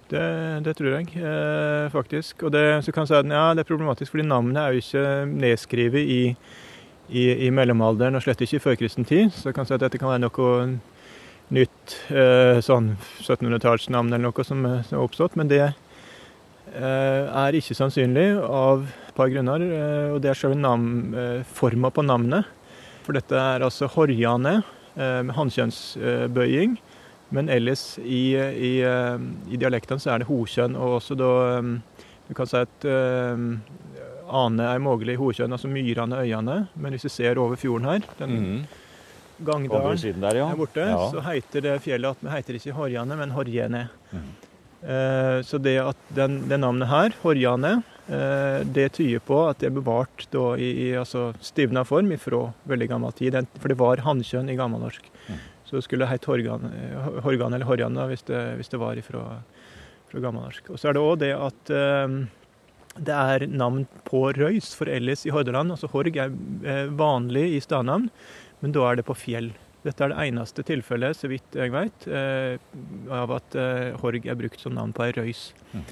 Det, 0.07 0.25
det, 0.63 0.73
tror 0.77 0.93
jeg 0.93 1.09
eh, 1.19 1.87
faktisk. 1.91 2.43
Og 2.47 2.53
det, 2.55 2.63
så 2.85 2.93
kan 2.95 3.07
si 3.07 3.15
at, 3.17 3.27
ja, 3.27 3.49
det 3.55 3.65
er 3.65 3.67
problematisk, 3.67 4.13
fordi 4.13 4.27
navnet 4.27 4.61
er 4.61 4.75
jo 4.75 4.83
ikke 4.83 5.07
nedskrevet 5.27 5.99
i, 5.99 6.21
i, 7.09 7.23
i 7.47 7.49
mellomalderen, 7.51 8.15
og 8.15 8.23
slett 8.23 8.41
ikke 8.45 8.55
i 8.59 8.63
førkristen 8.63 9.07
tid. 9.07 9.33
Så 9.35 9.49
jeg 9.49 9.57
kan 9.57 9.67
si 9.67 9.75
at 9.75 9.83
dette 9.83 9.99
kan 9.99 10.13
være 10.13 10.23
noe 10.23 10.77
nytt 11.55 11.97
eh, 12.11 12.59
sånn 12.63 12.93
1700-tallsnavn 13.23 14.11
eller 14.11 14.29
noe 14.29 14.47
som, 14.47 14.63
eh, 14.67 14.79
som, 14.87 14.97
er 14.97 15.03
oppstått. 15.03 15.37
Men 15.39 15.51
det 15.51 15.63
eh, 15.65 17.23
er 17.27 17.59
ikke 17.59 17.77
sannsynlig 17.77 18.29
av 18.43 18.87
et 18.87 19.13
par 19.17 19.31
grunner. 19.33 19.63
Eh, 19.63 20.09
og 20.15 20.21
det 20.23 20.31
er 20.31 20.39
selve 20.39 20.57
eh, 20.59 21.43
forma 21.59 21.91
på 21.91 22.05
navnet. 22.07 22.47
For 23.03 23.15
dette 23.15 23.35
er 23.39 23.63
altså 23.63 23.87
horjane 23.91 24.61
med 24.97 25.35
hannkjønnsbøying. 25.37 26.71
Men 27.35 27.49
ellers 27.51 27.97
i, 27.99 28.37
i, 28.37 28.73
i 28.79 29.59
dialektene 29.59 29.99
så 29.99 30.13
er 30.13 30.23
det 30.23 30.29
hokjønn, 30.29 30.77
og 30.79 31.01
også 31.01 31.17
da 31.19 31.31
Du 32.27 32.33
kan 32.35 32.47
si 32.47 32.59
at 32.59 32.85
ane 34.27 34.65
er 34.67 34.81
mulig 34.83 35.15
i 35.15 35.19
hokjønn, 35.19 35.53
altså 35.55 35.69
myrene 35.71 36.21
øyene. 36.23 36.57
Men 36.75 36.95
hvis 36.95 37.07
du 37.07 37.11
ser 37.11 37.39
over 37.39 37.59
fjorden 37.59 37.87
her 37.87 38.07
den, 38.19 38.37
mm. 38.37 38.59
Gangdalen 39.45 40.21
der, 40.21 40.39
ja. 40.39 40.47
er 40.49 40.57
borte, 40.57 40.81
ja. 40.81 41.09
så 41.13 41.21
heter 41.21 41.61
det 41.61 41.75
fjellet 41.85 42.15
at 42.15 42.23
vi 42.25 42.33
heter 42.33 42.57
ikke 42.57 42.73
Horjane, 42.77 43.17
men 43.19 43.35
Horjene. 43.35 43.83
Mm. 44.11 44.31
Uh, 44.77 45.37
så 45.45 45.59
det 45.61 45.77
at 45.81 46.09
den, 46.15 46.39
det 46.49 46.59
navnet 46.61 46.89
her, 46.89 47.13
Horjane, 47.21 47.75
uh, 48.09 48.63
det 48.65 48.91
tyder 48.97 49.21
på 49.25 49.43
at 49.49 49.61
det 49.61 49.69
er 49.69 49.75
bevart 49.77 50.25
da, 50.33 50.47
i, 50.57 50.71
i 50.87 50.89
altså, 50.97 51.29
stivna 51.43 51.85
form 51.85 52.09
fra 52.21 52.47
veldig 52.69 52.89
gammel 52.95 53.13
tid. 53.17 53.37
For 53.61 53.73
det 53.73 53.77
var 53.79 54.01
hannkjønn 54.07 54.49
i 54.49 54.57
gammelnorsk. 54.57 55.11
Mm. 55.27 55.45
Så 55.67 55.75
det 55.75 55.83
skulle 55.83 56.07
hett 56.07 56.25
Horgan, 56.25 56.69
Horgan 57.25 57.53
eller 57.53 57.67
Horjane 57.67 58.07
hvis 58.07 58.23
det, 58.29 58.39
hvis 58.55 58.71
det 58.71 58.79
var 58.79 58.99
ifra, 58.99 59.23
fra 60.07 60.23
gammelnorsk. 60.23 60.71
Og 60.71 60.79
så 60.79 60.89
er 60.89 60.95
det 60.95 61.03
òg 61.03 61.17
det 61.25 61.33
at 61.35 61.71
eh, 61.75 62.17
det 62.97 63.13
er 63.13 63.45
navn 63.51 63.85
på 64.07 64.23
røys 64.37 64.71
for 64.77 64.89
ellers 64.91 65.25
i 65.27 65.33
Hordaland. 65.33 65.73
Altså 65.73 65.89
Horg 65.91 66.17
er 66.17 66.33
eh, 66.65 66.85
vanlig 66.97 67.45
i 67.57 67.63
stadnavn. 67.63 68.09
Men 68.63 68.73
da 68.73 68.85
er 68.89 68.99
det 68.99 69.07
på 69.07 69.17
fjell. 69.17 69.51
Dette 69.85 70.03
er 70.03 70.11
det 70.11 70.23
eneste 70.25 70.63
tilfellet, 70.65 71.15
så 71.15 71.29
vidt 71.31 71.55
jeg 71.55 71.71
vet, 71.71 72.07
eh, 72.09 72.57
av 73.13 73.35
at 73.37 73.57
eh, 73.59 73.91
Horg 74.01 74.25
er 74.25 74.39
brukt 74.39 74.61
som 74.61 74.75
navn 74.75 74.95
på 74.95 75.05
ei 75.05 75.13
røys. 75.15 75.49
Mm. 75.73 75.83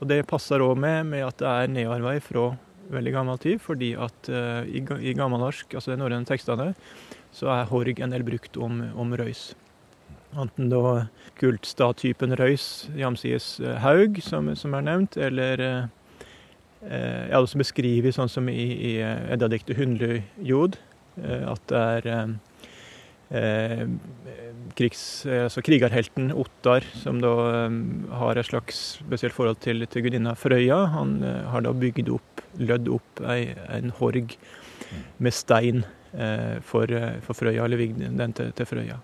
Og 0.00 0.08
Det 0.10 0.22
passer 0.28 0.64
òg 0.64 0.78
med, 0.80 1.10
med, 1.12 1.26
at 1.26 1.38
det 1.42 1.50
er 1.50 1.74
nedarvei 1.74 2.16
fra 2.24 2.52
veldig 2.92 3.14
gammel 3.14 3.40
tid, 3.42 3.60
fordi 3.64 3.92
at 3.96 4.30
uh, 4.32 4.62
i, 4.68 4.82
i 5.00 5.14
gammelnorsk, 5.16 5.74
altså 5.74 5.92
de 5.92 5.98
norrøne 6.00 6.28
tekstene, 6.28 6.72
så 7.34 7.50
er 7.54 7.68
Horg 7.70 8.00
en 8.00 8.14
del 8.14 8.24
brukt 8.26 8.56
om, 8.60 8.82
om 8.94 9.14
røys. 9.18 9.52
Enten 10.34 10.70
da 10.70 11.06
kultstatypen 11.38 12.34
røys, 12.38 12.88
jamsides 12.98 13.60
haug, 13.82 14.18
som, 14.22 14.50
som, 14.58 14.74
er 14.74 14.88
nevnt, 14.88 15.16
eller 15.16 15.62
uh, 15.62 15.84
ja, 16.84 17.38
det 17.38 17.46
som 17.48 17.62
beskrives 17.62 18.18
sånn 18.18 18.32
som 18.32 18.50
i, 18.52 18.66
i 18.92 18.96
Eddadiktet 19.02 19.78
Hundlejod, 19.78 20.76
Eh, 21.22 21.44
at 21.46 21.62
det 21.70 21.78
er 21.80 22.34
eh, 23.34 23.82
eh, 24.30 24.52
krigs, 24.78 25.02
altså 25.26 25.62
krigerhelten 25.64 26.32
Ottar, 26.34 26.86
som 27.02 27.20
da 27.22 27.34
har 28.20 28.40
et 28.40 28.48
slags 28.48 28.84
spesielt 29.00 29.36
forhold 29.36 29.60
til, 29.64 29.86
til 29.90 30.06
gudinna 30.06 30.34
Frøya. 30.38 30.80
Han 30.94 31.18
har 31.22 31.66
da 31.66 31.74
bygd 31.76 32.10
opp, 32.14 32.44
lødd 32.58 32.90
opp 32.96 33.22
ei, 33.30 33.54
en 33.70 33.92
horg 34.00 34.34
med 35.22 35.34
stein 35.34 35.84
for, 36.66 36.90
for 37.26 37.38
Frøya, 37.38 37.66
eller 37.66 37.84
den 37.94 38.34
til, 38.34 38.50
til 38.54 38.70
Frøya. 38.70 38.98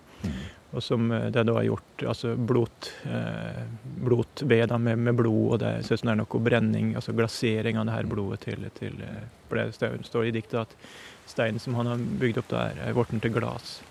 Og 0.71 0.79
som 0.83 1.09
det 1.11 1.43
da 1.47 1.55
er 1.59 1.67
gjort 1.67 2.03
altså 2.07 2.31
blot, 2.35 2.87
eh, 3.03 3.63
blotved 4.05 4.71
med, 4.79 4.99
med, 5.03 5.15
blod, 5.19 5.55
og 5.55 5.59
det 5.59 5.71
ser 5.83 5.97
ut 5.97 6.03
som 6.03 6.11
det 6.11 6.13
er 6.13 6.21
noe 6.21 6.43
brenning, 6.45 6.93
altså 6.95 7.15
glasering 7.15 7.79
av 7.79 7.89
det 7.89 7.97
her 7.97 8.11
blodet 8.11 8.45
til, 8.45 8.67
til 8.77 9.01
For 9.49 9.59
det 9.59 9.91
står 10.07 10.29
i 10.29 10.35
diktet 10.37 10.61
at 10.63 10.75
steinen 11.27 11.59
som 11.59 11.75
han 11.75 11.91
har 11.91 12.05
bygd 12.21 12.39
opp 12.39 12.53
der, 12.53 12.79
er 12.85 12.95
blitt 12.95 13.19
til 13.19 13.35
glass. 13.35 13.81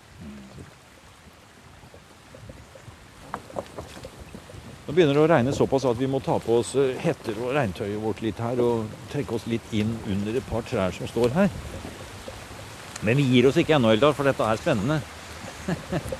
Nå 4.91 4.95
begynner 4.97 5.15
det 5.15 5.21
å 5.23 5.27
regne 5.31 5.53
såpass 5.55 5.85
at 5.87 5.95
vi 5.95 6.07
må 6.11 6.19
ta 6.19 6.33
på 6.43 6.57
oss 6.59 6.73
eh, 6.75 6.97
hetter 6.99 7.37
og 7.39 7.53
regntøyet 7.55 8.01
vårt 8.03 8.19
litt 8.25 8.39
her 8.43 8.59
og 8.59 8.89
trekke 9.13 9.37
oss 9.37 9.45
litt 9.47 9.63
inn 9.71 9.93
under 10.11 10.35
et 10.35 10.43
par 10.49 10.65
trær 10.67 10.91
som 10.91 11.07
står 11.07 11.31
her. 11.37 11.47
Men 13.07 13.15
vi 13.15 13.23
gir 13.31 13.47
oss 13.47 13.55
ikke 13.61 13.75
ennå, 13.77 13.89
Eldar, 13.95 14.11
for 14.17 14.27
dette 14.27 14.43
er 14.43 14.59
spennende. 14.59 14.99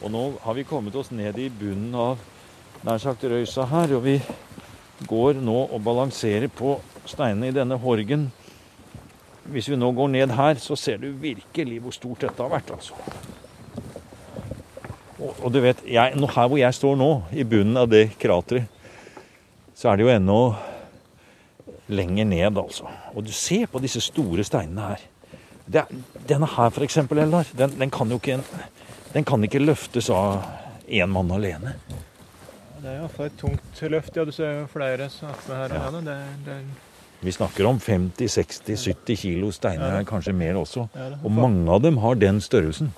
og 0.00 0.08
nå 0.16 0.24
har 0.46 0.54
vi 0.56 0.64
kommet 0.72 0.96
oss 0.96 1.12
ned 1.12 1.36
i 1.36 1.52
bunnen 1.52 1.94
av 1.94 2.16
nær 2.88 2.98
sagt 3.02 3.28
røysa 3.28 3.68
her. 3.70 3.92
Og 3.98 4.02
vi 4.08 4.16
går 5.08 5.40
nå 5.40 5.56
og 5.70 5.82
balanserer 5.84 6.50
på 6.52 6.76
steinene 7.08 7.50
i 7.50 7.56
denne 7.56 7.78
horgen. 7.80 8.28
Hvis 9.50 9.70
vi 9.70 9.78
nå 9.78 9.90
går 9.96 10.10
ned 10.12 10.34
her, 10.36 10.58
så 10.60 10.76
ser 10.78 11.00
du 11.00 11.10
virkelig 11.20 11.80
hvor 11.82 11.94
stort 11.96 12.26
dette 12.26 12.42
har 12.42 12.52
vært, 12.52 12.72
altså. 12.74 12.96
Og, 15.20 15.32
og 15.44 15.48
du 15.52 15.60
vet, 15.64 15.80
jeg, 15.88 16.16
her 16.16 16.50
hvor 16.50 16.60
jeg 16.60 16.76
står 16.76 16.98
nå, 17.00 17.10
i 17.32 17.44
bunnen 17.44 17.80
av 17.80 17.88
det 17.90 18.10
krateret, 18.20 18.68
så 19.76 19.90
er 19.90 19.96
det 19.96 20.04
jo 20.04 20.12
ennå 20.12 20.40
lenger 21.90 22.28
ned, 22.28 22.58
altså. 22.60 22.88
Og 23.14 23.24
du 23.26 23.32
ser 23.34 23.66
på 23.70 23.80
disse 23.82 24.02
store 24.04 24.44
steinene 24.46 24.92
her. 24.92 25.06
Det, 25.70 25.84
denne 26.28 26.48
her, 26.50 26.70
f.eks., 26.70 26.98
Eldar, 27.00 27.50
den, 27.56 27.74
den, 27.78 27.90
kan 27.94 28.12
ikke, 28.12 28.40
den 29.14 29.26
kan 29.26 29.44
ikke 29.46 29.62
løftes 29.62 30.10
av 30.14 30.42
én 30.90 31.10
mann 31.10 31.30
alene. 31.34 31.76
Det 32.80 32.88
er 32.88 33.00
iallfall 33.02 33.28
et 33.28 33.40
tungt 33.40 33.82
løft. 33.92 34.14
Ja, 34.16 34.24
du 34.24 34.32
ser 34.32 34.54
jo 34.62 34.68
flere 34.72 35.08
snakker 35.12 35.56
her. 35.56 35.74
Ja. 35.76 35.90
Det, 36.00 36.16
det 36.46 36.60
vi 37.20 37.32
snakker 37.32 37.66
om 37.68 37.76
50-60-70 37.78 39.16
kilo 39.20 39.50
steiner, 39.52 39.98
ja. 39.98 40.04
kanskje 40.08 40.32
mer 40.32 40.56
også. 40.56 40.86
Og 41.20 41.32
mange 41.36 41.68
av 41.68 41.82
dem 41.84 41.98
har 42.00 42.16
den 42.16 42.40
størrelsen. 42.40 42.94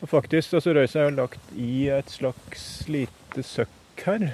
Og 0.00 0.08
faktisk, 0.08 0.54
altså 0.56 0.72
Røysa 0.72 1.02
er 1.02 1.10
jo 1.10 1.16
lagt 1.18 1.50
i 1.52 1.88
et 1.92 2.08
slags 2.12 2.86
lite 2.88 3.44
søkk 3.44 4.00
her. 4.06 4.24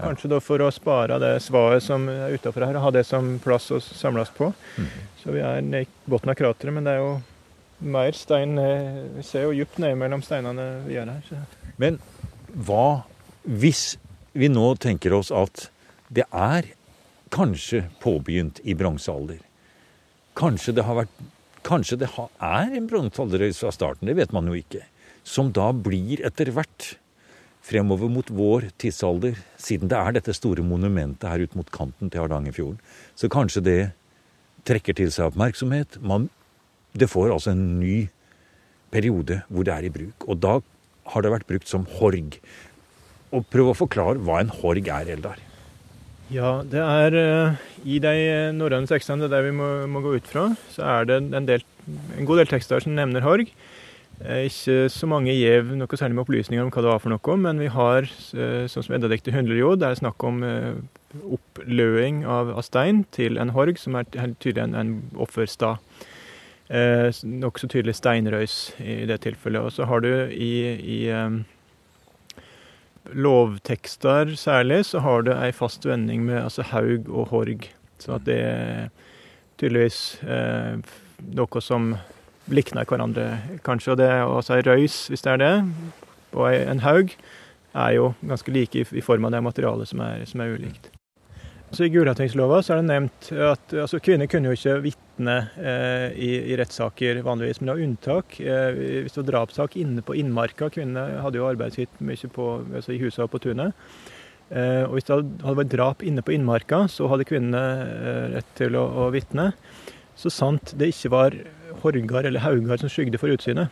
Kanskje 0.00 0.28
da 0.34 0.42
for 0.44 0.60
å 0.60 0.68
spare 0.72 1.16
det 1.22 1.32
svaet 1.44 1.86
som 1.86 2.04
er 2.12 2.36
utafor 2.36 2.66
her, 2.68 2.76
og 2.76 2.84
ha 2.88 2.92
det 2.98 3.06
som 3.08 3.32
plass 3.40 3.70
å 3.72 3.80
samles 3.80 4.32
på. 4.36 4.50
Mm. 4.76 4.92
Så 5.22 5.32
vi 5.32 5.40
er 5.44 5.64
i 5.64 5.84
bunnen 6.04 6.34
av 6.34 6.36
krateret, 6.36 6.76
men 6.76 6.84
det 6.84 6.98
er 6.98 7.00
jo 7.00 7.16
mer 7.80 8.12
stein 8.12 8.58
Vi 9.16 9.24
ser 9.24 9.46
jo 9.46 9.56
dypt 9.56 9.80
ned 9.80 9.96
mellom 9.96 10.20
steinene 10.24 10.68
vi 10.84 10.98
gjør 10.98 11.14
her. 11.14 11.24
Så. 11.28 11.40
Men 11.80 11.96
hva 12.68 13.06
hvis 13.48 13.94
vi 14.32 14.48
nå 14.50 14.74
tenker 14.80 15.14
oss 15.16 15.30
at 15.34 15.68
det 16.10 16.26
er 16.30 16.72
kanskje 17.34 17.84
påbegynt 18.02 18.60
i 18.66 18.74
bronsealder. 18.78 19.38
Kanskje 20.38 20.74
det 20.76 20.86
vært 20.86 21.28
Kanskje 21.60 21.98
det 22.00 22.06
er 22.08 22.70
en 22.72 22.86
bronsealderøys 22.88 23.58
fra 23.60 23.68
starten, 23.74 24.08
det 24.08 24.14
vet 24.16 24.30
man 24.32 24.46
jo 24.48 24.54
ikke. 24.56 24.80
Som 25.28 25.50
da 25.52 25.66
blir 25.76 26.22
etter 26.24 26.48
hvert 26.56 26.94
fremover 27.60 28.08
mot 28.08 28.30
vår 28.32 28.70
tidsalder, 28.80 29.36
siden 29.60 29.90
det 29.92 29.98
er 29.98 30.16
dette 30.16 30.32
store 30.32 30.64
monumentet 30.64 31.28
her 31.28 31.44
ut 31.44 31.58
mot 31.58 31.68
kanten 31.74 32.08
til 32.08 32.24
Hardangerfjorden. 32.24 32.80
Så 33.12 33.28
kanskje 33.28 33.64
det 33.66 33.80
trekker 34.64 34.96
til 34.96 35.12
seg 35.12 35.28
oppmerksomhet. 35.28 36.00
Man, 36.00 36.30
det 36.96 37.10
får 37.12 37.34
altså 37.34 37.52
en 37.52 37.76
ny 37.82 38.08
periode 38.90 39.42
hvor 39.48 39.68
det 39.68 39.76
er 39.76 39.90
i 39.90 39.94
bruk. 39.94 40.26
Og 40.26 40.40
da 40.40 40.56
har 41.12 41.24
det 41.24 41.34
vært 41.34 41.48
brukt 41.48 41.68
som 41.68 41.84
horg 41.98 42.40
og 43.30 43.46
prøve 43.52 43.74
å 43.74 43.78
forklare 43.78 44.20
hva 44.24 44.40
en 44.42 44.52
horg 44.60 44.90
er, 44.90 45.10
Eldar. 45.14 45.40
Ja, 46.30 46.60
det 46.62 46.78
er 46.78 47.16
uh, 47.18 47.62
I 47.82 47.98
de 48.02 48.14
norrøne 48.54 48.86
tekstene, 48.86 49.24
det 49.24 49.30
er 49.30 49.40
det 49.40 49.50
vi 49.50 49.56
må, 49.58 49.68
må, 49.90 50.02
gå 50.04 50.14
ut 50.18 50.30
fra, 50.30 50.48
så 50.70 50.86
er 50.86 51.10
det 51.10 51.20
en, 51.26 51.48
del, 51.48 51.64
en 52.18 52.28
god 52.28 52.42
del 52.42 52.52
tekster 52.52 52.84
som 52.84 52.94
nevner 52.94 53.26
horg. 53.26 53.50
Eh, 54.20 54.46
ikke 54.46 54.84
så 54.92 55.08
mange 55.10 55.32
gjev 55.32 55.72
noe 55.74 55.98
særlig 55.98 56.18
med 56.18 56.26
opplysninger 56.26 56.62
om 56.62 56.70
hva 56.70 56.84
det 56.84 56.92
var 56.92 57.02
for 57.02 57.14
noe, 57.14 57.36
men 57.40 57.62
vi 57.62 57.70
har, 57.72 58.06
sånn 58.06 58.84
som 58.86 58.94
Eddadiktet 58.94 59.34
Hundrejod, 59.34 59.80
det 59.80 59.88
er 59.88 60.02
snakk 60.02 60.22
om 60.28 60.42
oppløing 61.18 62.22
av, 62.28 62.52
av, 62.54 62.62
stein 62.66 63.04
til 63.16 63.40
en 63.40 63.54
horg, 63.56 63.80
som 63.80 63.96
er 63.98 64.06
tydelig 64.12 64.62
en, 64.68 64.76
en 64.78 64.92
offerstad. 65.18 65.80
Eh, 66.70 67.08
Nokså 67.26 67.66
tydelig 67.70 67.96
steinrøys 67.98 68.58
i 68.78 69.02
det 69.10 69.20
tilfellet. 69.24 69.66
Og 69.66 69.74
så 69.74 69.88
har 69.90 70.04
du 70.04 70.12
i, 70.30 70.52
i 70.78 71.00
lovtekster 73.04 74.34
særlig, 74.36 74.84
så 74.86 75.00
har 75.04 75.24
du 75.26 75.32
ei 75.34 75.50
fast 75.56 75.86
vending 75.86 76.24
med 76.26 76.42
altså 76.42 76.62
haug 76.70 77.08
og 77.08 77.30
horg. 77.32 77.68
Så 78.00 78.16
at 78.16 78.26
det 78.26 78.38
er 78.44 78.88
tydeligvis 79.60 80.20
eh, 80.24 80.80
noe 81.36 81.64
som 81.64 81.94
likner 82.50 82.88
hverandre, 82.88 83.26
kanskje. 83.66 83.94
Og 83.94 84.00
det 84.00 84.10
å 84.24 84.40
si 84.44 84.60
røys, 84.66 85.02
hvis 85.12 85.26
det 85.26 85.34
er 85.34 85.42
det, 85.42 85.52
og 86.32 86.46
en 86.54 86.84
haug, 86.86 87.12
er 87.70 87.92
jo 87.94 88.12
ganske 88.26 88.52
like 88.52 88.80
i, 88.80 88.86
i 88.98 89.04
form 89.04 89.28
av 89.28 89.34
det 89.34 89.44
materialet 89.46 89.90
som 89.90 90.02
er, 90.02 90.24
som 90.26 90.42
er 90.42 90.56
ulikt. 90.56 90.90
Så 91.70 91.86
I 91.86 91.90
Gulatingslova 91.94 92.58
er 92.64 92.80
det 92.80 92.86
nevnt 92.88 93.28
at 93.46 93.74
altså, 93.78 94.00
kvinner 94.02 94.26
kunne 94.30 94.50
jo 94.50 94.56
ikke 94.56 94.80
vitne 94.82 95.36
eh, 95.62 96.08
i, 96.18 96.30
i, 96.50 96.56
rettssaker 96.58 97.20
vanligvis, 97.22 97.60
men 97.60 97.70
det 97.70 97.74
var 97.76 97.84
unntak. 97.84 98.38
Eh, 98.42 98.80
hvis 99.04 99.14
det 99.14 99.22
var 99.22 99.28
drapssak 99.28 99.76
inne 99.78 100.02
på 100.02 100.16
innmarka, 100.18 100.72
kvinnene 100.74 101.22
hadde 101.22 101.38
jo 101.38 101.46
arbeidet 101.46 101.78
sitt 101.78 102.02
mye 102.02 102.32
på, 102.34 102.48
altså, 102.74 102.96
i 102.96 102.98
huset 103.04 103.22
og 103.22 103.30
på 103.36 103.42
tunet. 103.46 103.86
Eh, 104.50 104.82
og 104.88 104.96
hvis 104.96 105.06
det 105.06 105.20
hadde 105.44 105.58
vært 105.60 105.74
drap 105.76 106.02
inne 106.02 106.26
på 106.26 106.34
innmarka, 106.34 106.82
så 106.90 107.06
hadde 107.12 107.28
kvinnene 107.30 107.62
eh, 107.86 108.24
rett 108.34 108.50
til 108.58 108.74
å, 108.74 108.88
å 109.04 109.06
vitne. 109.14 109.52
Så 110.18 110.32
sant 110.34 110.74
det 110.76 110.90
ikke 110.90 111.14
var 111.14 111.38
horgar 111.84 112.26
eller 112.26 112.42
haugar 112.42 112.82
som 112.82 112.90
skygde 112.90 113.20
for 113.22 113.30
utsynet. 113.30 113.70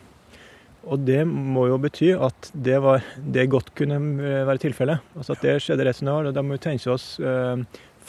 Og 0.87 1.03
det 1.03 1.21
må 1.27 1.65
jo 1.67 1.77
bety 1.81 2.13
at 2.15 2.49
det, 2.55 2.77
var, 2.81 3.03
det 3.19 3.49
godt 3.51 3.73
kunne 3.77 3.99
eh, 4.23 4.45
være 4.47 4.63
tilfellet. 4.63 5.03
Altså 5.19 5.35
at 5.35 5.43
det 5.43 5.59
skjedde 5.65 5.85
rett 5.85 5.99
som 5.99 6.07
det 6.07 6.15
var. 6.15 6.31
Da 6.33 6.43
må 6.45 6.55
vi 6.55 6.63
tenke 6.63 6.93
oss 6.93 7.11
eh, 7.19 7.59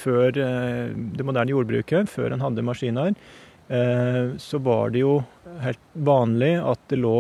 før 0.00 0.36
eh, 0.40 0.90
det 1.16 1.26
moderne 1.26 1.54
jordbruket, 1.54 2.10
før 2.10 2.34
en 2.34 2.44
hadde 2.44 2.64
maskiner, 2.66 3.14
eh, 3.68 4.36
så 4.40 4.60
var 4.64 4.94
det 4.94 5.04
jo 5.04 5.18
helt 5.64 5.82
vanlig 5.94 6.54
at 6.58 6.80
det 6.92 7.00
lå 7.00 7.16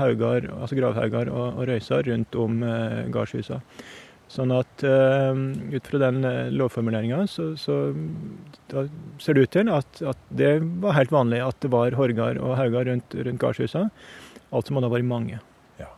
haugar, 0.00 0.46
altså 0.58 0.78
gravhauger 0.78 1.32
og, 1.32 1.58
og 1.58 1.66
røyser 1.70 2.06
rundt 2.10 2.38
om 2.38 2.62
eh, 2.66 3.02
gardshusa. 3.14 3.60
Sånn 4.30 4.52
at 4.54 4.84
ut 4.86 5.88
fra 5.90 5.98
den 5.98 6.22
lovformuleringa 6.54 7.24
så, 7.26 7.48
så 7.58 7.80
ser 9.18 9.34
det 9.34 9.42
ut 9.42 9.52
til 9.56 9.72
at, 9.74 10.02
at, 10.06 10.20
det 10.30 10.52
var 10.84 10.94
helt 10.94 11.10
vanlig 11.10 11.40
at 11.42 11.58
det 11.64 11.72
var 11.74 11.96
horgar 11.98 12.38
og 12.38 12.54
hauger 12.60 12.86
rundt, 12.92 13.16
rundt 13.18 13.42
gardshusa. 13.42 13.88
Altså 14.54 14.70
må 14.70 14.78
det 14.78 14.86
ha 14.86 14.94
vært 14.94 15.10
mange. 15.10 15.40
Ja, 15.82 15.90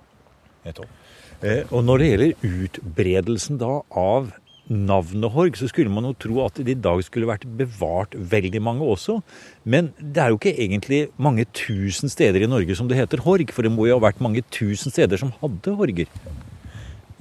nettopp. 0.64 0.96
Eh, 1.42 1.66
og 1.74 1.82
når 1.82 1.98
det 1.98 2.08
gjelder 2.08 2.44
utbredelsen 2.62 3.58
da 3.58 3.72
av 3.98 4.30
navnet 4.72 5.32
Horg, 5.34 5.58
så 5.58 5.68
skulle 5.70 5.92
man 5.92 6.06
jo 6.08 6.14
tro 6.24 6.40
at 6.44 6.58
det 6.58 6.74
i 6.74 6.80
dag 6.88 7.02
skulle 7.04 7.28
vært 7.28 7.44
bevart 7.58 8.16
veldig 8.16 8.62
mange 8.64 8.86
også. 8.94 9.18
Men 9.64 9.92
det 9.98 10.22
er 10.22 10.32
jo 10.32 10.40
ikke 10.40 10.54
egentlig 10.56 11.02
mange 11.16 11.46
tusen 11.56 12.12
steder 12.12 12.42
i 12.42 12.50
Norge 12.50 12.76
som 12.78 12.88
det 12.90 12.98
heter 12.98 13.22
Horg, 13.26 13.52
for 13.52 13.66
det 13.66 13.74
må 13.74 13.86
jo 13.88 13.98
ha 13.98 14.06
vært 14.06 14.22
mange 14.24 14.44
tusen 14.54 14.94
steder 14.94 15.20
som 15.20 15.34
hadde 15.42 15.76
horger. 15.78 16.10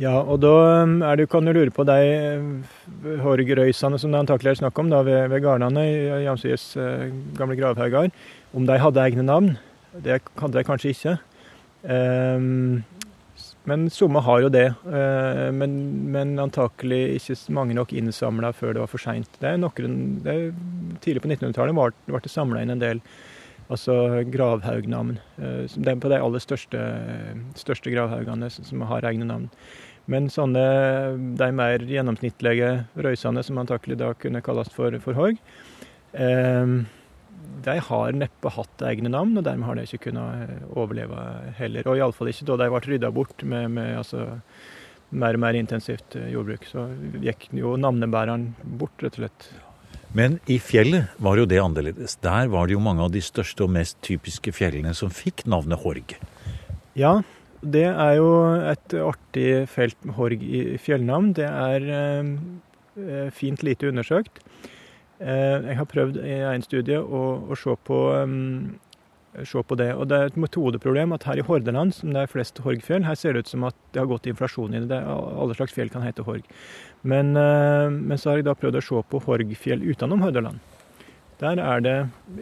Ja, 0.01 0.15
og 0.17 0.39
da 0.41 0.53
um, 0.81 1.01
det, 1.20 1.27
kan 1.29 1.46
du 1.46 1.51
lure 1.53 1.74
på 1.74 1.84
de 1.86 1.98
uh, 2.41 3.17
horgrøysene 3.22 4.00
som 4.01 4.13
det 4.13 4.22
antakelig 4.24 4.55
er 4.55 4.62
snakk 4.63 4.79
om 4.81 4.89
da, 4.89 5.03
ved, 5.05 5.27
ved 5.29 5.46
i 5.84 6.24
Jamsies 6.25 6.72
uh, 6.79 7.12
gamle 7.38 7.58
gravhauger, 7.60 8.10
om 8.58 8.65
de 8.65 8.79
hadde 8.81 9.03
egne 9.03 9.27
navn. 9.27 9.51
Det 9.93 10.22
hadde 10.39 10.58
de 10.58 10.65
kanskje 10.65 10.96
ikke. 10.96 11.17
Um, 11.84 12.81
men 13.70 13.89
somme 13.94 14.22
har 14.25 14.41
jo 14.41 14.50
det. 14.50 14.68
Eh, 14.89 15.50
men, 15.53 15.75
men 16.12 16.34
antakelig 16.41 17.20
ikke 17.20 17.38
mange 17.53 17.75
nok 17.77 17.94
innsamla 17.94 18.53
før 18.58 18.74
det 18.74 18.82
var 18.84 18.89
for 18.89 19.01
seint. 19.01 19.30
Tidlig 19.41 21.22
på 21.22 21.30
1900-tallet 21.30 21.77
ble 21.77 22.24
det 22.24 22.34
samla 22.34 22.63
inn 22.63 22.74
en 22.74 22.82
del 22.82 23.03
altså 23.72 24.24
gravhaugnavn. 24.34 25.20
Eh, 25.38 25.63
det 25.77 25.94
er 25.94 26.01
på 26.01 26.12
de 26.12 26.20
aller 26.20 26.44
største, 26.44 26.82
største 27.60 27.94
gravhaugene 27.94 28.50
som 28.56 28.86
har 28.89 29.06
egne 29.08 29.30
navn. 29.30 29.48
Men 30.10 30.32
sånne, 30.34 30.63
de 31.38 31.51
mer 31.53 31.86
gjennomsnittlige 31.86 32.72
røysene, 32.98 33.44
som 33.46 33.62
antakelig 33.62 34.00
da 34.01 34.15
kunne 34.18 34.41
kalles 34.44 34.74
for, 34.74 34.98
for 35.03 35.15
horg, 35.15 35.38
eh, 36.18 36.82
de 37.65 37.77
har 37.85 38.13
neppe 38.17 38.51
hatt 38.55 38.83
egne 38.89 39.11
navn, 39.13 39.35
og 39.38 39.45
dermed 39.45 39.67
har 39.67 39.77
de 39.77 39.88
ikke 39.88 40.07
kunnet 40.07 40.45
eh, 40.45 40.61
overleve 40.73 41.25
heller. 41.59 41.88
Og 41.89 42.00
iallfall 42.00 42.31
ikke 42.31 42.47
da 42.50 42.57
de 42.61 42.69
ble 42.73 42.81
rydda 42.88 43.11
bort 43.13 43.43
med, 43.47 43.69
med 43.77 43.97
altså, 44.01 44.27
mer 45.12 45.38
og 45.38 45.43
mer 45.43 45.58
intensivt 45.60 46.17
eh, 46.19 46.32
jordbruk. 46.34 46.65
Så 46.69 46.88
gikk 47.23 47.49
jo 47.58 47.75
navnebæreren 47.79 48.51
bort, 48.79 48.95
rett 49.03 49.19
og 49.19 49.25
slett. 49.25 49.51
Men 50.17 50.39
i 50.51 50.58
fjellet 50.60 51.13
var 51.23 51.39
jo 51.39 51.47
det 51.47 51.62
annerledes. 51.62 52.17
Der 52.23 52.49
var 52.51 52.67
det 52.67 52.75
jo 52.75 52.84
mange 52.84 53.06
av 53.06 53.13
de 53.13 53.21
største 53.23 53.63
og 53.63 53.71
mest 53.77 54.01
typiske 54.03 54.51
fjellene 54.56 54.91
som 54.97 55.13
fikk 55.13 55.45
navnet 55.47 55.79
Horg. 55.86 56.17
Ja, 56.99 57.21
det 57.62 57.86
er 57.88 58.17
jo 58.17 58.32
et 58.73 58.97
artig 58.99 59.49
felt 59.71 59.99
med 60.03 60.17
Horg 60.17 60.43
i 60.43 60.63
fjellnavn. 60.82 61.32
Det 61.38 61.47
er 61.47 61.88
eh, 61.95 63.29
fint 63.38 63.63
lite 63.63 63.91
undersøkt. 63.93 64.43
Eh, 65.21 65.67
jeg 65.69 65.77
har 65.77 65.89
prøvd 65.89 66.17
i 66.25 66.38
en 66.49 66.63
studie 66.65 66.97
å, 66.97 67.21
å 67.45 67.57
se, 67.60 67.75
på, 67.86 67.97
um, 68.17 68.71
se, 69.38 69.62
på, 69.62 69.77
det. 69.77 69.91
Og 69.93 70.07
det 70.10 70.17
er 70.17 70.31
et 70.31 70.39
metodeproblem 70.41 71.13
at 71.13 71.27
her 71.29 71.41
i 71.41 71.45
Hordaland, 71.45 71.93
som 71.93 72.13
det 72.15 72.23
er 72.23 72.31
flest 72.31 72.62
Horgfjell, 72.65 73.05
her 73.05 73.19
ser 73.19 73.38
det 73.38 73.45
ut 73.45 73.51
som 73.53 73.67
at 73.69 73.77
det 73.93 74.01
har 74.01 74.10
gått 74.10 74.29
inflasjon 74.31 74.73
i 74.73 74.81
det. 74.81 74.89
det 74.89 75.01
alle 75.05 75.57
slags 75.57 75.77
fjell 75.77 75.93
kan 75.93 76.05
hete 76.05 76.25
Horg. 76.25 76.47
Men, 77.05 77.36
uh, 77.38 77.93
men, 77.93 78.17
så 78.17 78.31
har 78.31 78.41
jeg 78.41 78.49
da 78.49 78.57
prøvd 78.57 78.81
å 78.81 78.86
se 78.88 79.05
på 79.13 79.23
Horgfjell 79.27 79.86
utenom 79.93 80.25
Hordaland. 80.25 80.62
Der 81.41 81.57
er 81.57 81.81
det 81.81 81.95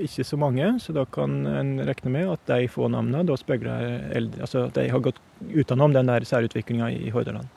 ikke 0.03 0.25
så 0.27 0.35
mange, 0.39 0.73
så 0.83 0.91
da 0.95 1.05
kan 1.07 1.45
en 1.47 1.77
regne 1.87 2.11
med 2.11 2.31
at 2.33 2.41
de 2.49 2.65
få 2.67 2.89
navnene 2.91 3.23
da 3.27 3.37
speiler 3.39 4.09
eldre 4.11 4.43
Altså 4.43 4.65
at 4.65 4.75
de 4.75 4.89
har 4.91 5.03
gått 5.05 5.21
utenom 5.55 5.95
den 5.95 6.11
der 6.11 6.27
særutviklinga 6.27 6.89
i 6.91 7.11
Hordaland. 7.15 7.47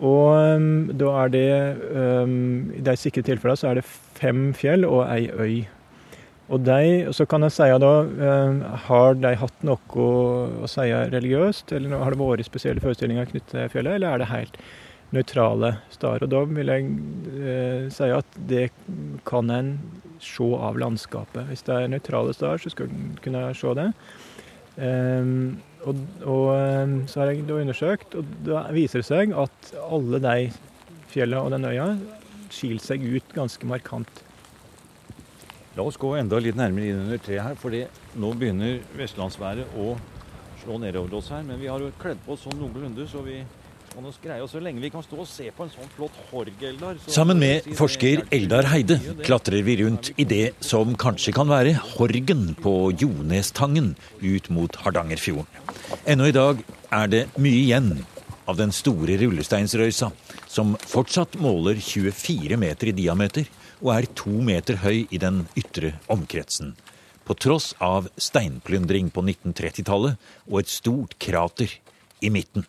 Og 0.00 0.56
um, 0.56 0.88
da 0.96 1.10
er 1.24 1.32
det 1.34 1.50
um, 1.92 2.70
I 2.72 2.80
de 2.86 2.96
sikre 2.96 3.24
tilfellene 3.26 3.60
så 3.60 3.70
er 3.70 3.80
det 3.80 3.88
fem 4.16 4.50
fjell 4.56 4.86
og 4.88 5.04
ei 5.10 5.28
øy. 5.28 5.56
Og 6.50 6.64
de, 6.66 7.12
så 7.14 7.26
kan 7.30 7.44
jeg 7.46 7.54
si 7.54 7.68
da 7.78 7.90
um, 8.02 8.62
Har 8.88 9.18
de 9.20 9.34
hatt 9.38 9.66
noe 9.66 10.06
å 10.64 10.70
si 10.70 10.88
religiøst, 10.88 11.74
eller 11.76 12.00
har 12.00 12.16
det 12.16 12.22
vært 12.22 12.48
spesielle 12.48 12.82
forestillinger 12.82 13.28
knyttet 13.30 13.52
til 13.52 13.72
fjellet, 13.76 14.00
eller 14.00 14.16
er 14.16 14.22
det 14.22 14.32
helt 14.32 14.58
nøytrale 15.14 15.74
steder? 15.92 16.24
Og 16.24 16.32
da 16.32 16.42
vil 16.48 16.72
jeg 16.74 16.90
uh, 17.36 17.86
si 17.92 18.10
at 18.16 18.42
det 18.50 18.68
kan 19.28 19.52
en 19.52 19.74
se 20.20 20.48
av 20.56 20.80
landskapet. 20.80 21.44
Hvis 21.52 21.64
det 21.68 21.76
er 21.76 21.92
nøytrale 21.92 22.34
steder, 22.36 22.60
så 22.60 22.72
skal 22.72 22.88
en 22.88 23.18
kunne 23.24 23.50
se 23.56 23.76
det. 23.76 23.90
Um, 24.80 25.60
og, 25.84 26.00
og, 26.24 26.46
ehm, 26.54 26.96
så 27.08 27.22
har 27.22 27.32
jeg 27.32 27.44
undersøkt, 27.48 28.14
og 28.18 28.32
da 28.46 28.66
viser 28.74 29.00
det 29.00 29.08
seg 29.08 29.32
at 29.36 29.70
alle 29.86 30.20
de 30.20 30.50
fjellene 31.10 31.42
og 31.44 31.54
den 31.54 31.68
øya 31.70 31.86
skiller 32.50 32.82
seg 32.84 33.04
ut 33.06 33.34
ganske 33.34 33.66
markant. 33.68 34.24
La 35.76 35.86
oss 35.86 35.98
gå 36.00 36.10
enda 36.18 36.40
litt 36.42 36.58
nærmere 36.58 36.90
inn 36.90 37.04
under 37.04 37.20
treet 37.22 37.44
her, 37.44 37.58
for 37.58 37.72
nå 37.72 38.32
begynner 38.38 38.80
vestlandsværet 38.98 39.76
å 39.78 39.94
slå 40.60 40.80
nedover 40.82 41.20
oss 41.20 41.30
her. 41.32 41.44
Men 41.46 41.60
vi 41.62 41.70
har 41.70 41.80
jo 41.80 41.92
kledd 42.00 42.20
på 42.26 42.34
oss 42.34 42.44
sånn 42.44 42.58
noenlunde, 42.58 43.06
så 43.08 43.22
vi 43.24 43.38
sånn. 47.00 47.14
Sammen 47.14 47.40
med 47.42 47.66
forsker 47.78 48.22
Eldar 48.34 48.68
Heide 48.70 49.00
klatrer 49.24 49.64
vi 49.66 49.76
rundt 49.82 50.12
i 50.16 50.24
det 50.28 50.52
som 50.64 50.94
kanskje 50.94 51.34
kan 51.36 51.50
være 51.50 51.74
Horgen 51.96 52.54
på 52.60 52.74
Jonestangen 53.00 53.94
ut 54.20 54.50
mot 54.54 54.80
Hardangerfjorden. 54.84 55.46
Ennå 56.06 56.30
i 56.30 56.36
dag 56.36 56.62
er 56.90 57.10
det 57.10 57.24
mye 57.36 57.60
igjen 57.64 57.92
av 58.50 58.58
den 58.58 58.72
store 58.74 59.18
rullesteinsrøysa, 59.20 60.10
som 60.50 60.74
fortsatt 60.82 61.36
måler 61.42 61.78
24 61.78 62.58
meter 62.58 62.90
i 62.90 62.96
diameter 62.96 63.50
og 63.80 63.94
er 63.94 64.08
to 64.18 64.32
meter 64.44 64.80
høy 64.82 65.06
i 65.10 65.20
den 65.20 65.44
ytre 65.58 65.94
omkretsen. 66.10 66.74
På 67.24 67.36
tross 67.38 67.72
av 67.78 68.08
steinplyndring 68.18 69.12
på 69.14 69.22
1930-tallet 69.22 70.18
og 70.48 70.60
et 70.62 70.72
stort 70.72 71.14
krater 71.22 71.70
i 72.20 72.30
midten. 72.32 72.66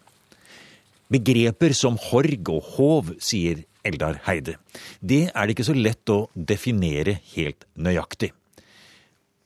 Begreper 1.11 1.73
som 1.75 1.97
horg 1.99 2.49
og 2.53 2.67
hov, 2.77 3.09
sier 3.19 3.65
Eldar 3.83 4.21
Heide. 4.27 4.55
Det 5.01 5.25
er 5.33 5.47
det 5.47 5.57
ikke 5.57 5.67
så 5.67 5.75
lett 5.75 6.11
å 6.13 6.21
definere 6.35 7.17
helt 7.33 7.65
nøyaktig. 7.75 8.31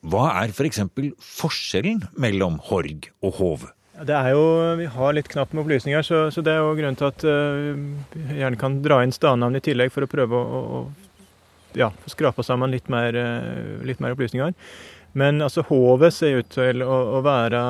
Hva 0.05 0.27
er 0.43 0.53
f.eks. 0.53 0.83
For 0.93 1.31
forskjellen 1.39 2.03
mellom 2.21 2.59
horg 2.67 3.09
og 3.25 3.39
hov? 3.39 3.65
Det 3.95 4.13
er 4.13 4.33
jo, 4.35 4.43
Vi 4.77 4.85
har 4.91 5.15
litt 5.15 5.31
knapt 5.31 5.55
med 5.55 5.63
opplysninger, 5.63 6.03
så, 6.03 6.27
så, 6.29 6.43
det 6.43 6.51
er 6.53 6.61
jo 6.61 6.75
grunnen 6.75 6.99
til 6.99 7.07
at 7.07 7.25
uh, 7.25 7.71
vi 8.13 8.41
gjerne 8.41 8.59
kan 8.59 8.81
dra 8.83 8.99
inn 9.01 9.15
stadnavn 9.15 9.55
i 9.55 9.63
tillegg 9.63 9.93
for 9.95 10.03
å 10.03 10.11
prøve 10.11 10.35
å, 10.35 10.61
å 10.61 11.79
ja, 11.79 11.89
skrape 12.11 12.43
sammen 12.43 12.75
litt 12.75 12.91
mer, 12.91 13.15
uh, 13.15 13.81
litt 13.87 14.03
mer, 14.03 14.13
opplysninger. 14.13 14.53
Men 15.15 15.39
altså, 15.41 15.63
hovet 15.71 16.13
ser 16.13 16.43
ut 16.43 16.51
til 16.51 16.83
å, 16.83 16.99
å 17.17 17.23
være 17.25 17.65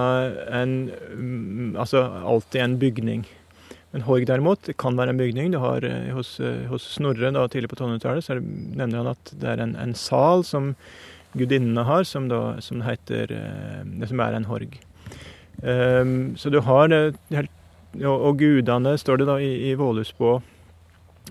en, 0.59 0.77
um, 1.13 1.75
altså 1.77 2.03
alltid 2.25 2.63
en 2.65 2.79
bygning. 2.81 3.27
En 3.95 4.05
horg 4.05 4.27
derimot 4.27 4.69
kan 4.81 4.97
være 4.99 5.15
en 5.15 5.19
bygning. 5.21 5.51
Du 5.53 5.61
har 5.63 5.85
eh, 5.87 6.11
Hos, 6.15 6.35
eh, 6.43 6.65
hos 6.71 6.87
Snorre 6.97 7.31
da, 7.31 7.45
tidlig 7.51 7.71
på 7.71 7.79
1200-tallet 7.79 8.27
så 8.27 8.39
nevner 8.39 9.01
han 9.01 9.13
at 9.15 9.35
det 9.39 9.51
er 9.53 9.63
en, 9.63 9.75
en 9.79 9.95
sal 9.97 10.43
som 10.47 10.73
gudinnene 11.35 11.83
har, 11.83 12.03
som, 12.07 12.29
da, 12.31 12.57
som 12.63 12.83
heter 12.85 13.31
Det 13.99 14.07
som 14.07 14.21
er 14.23 14.37
en 14.37 14.47
horg. 14.47 14.77
Um, 15.63 16.35
så 16.39 16.51
du 16.51 16.61
har 16.63 16.87
det 16.91 17.15
helt 17.31 17.51
og, 18.03 18.27
og 18.29 18.39
gudene, 18.39 18.95
står 18.99 19.21
det 19.21 19.29
da 19.29 19.37
i, 19.39 19.51
i 19.69 19.75
Vålusbå, 19.79 20.33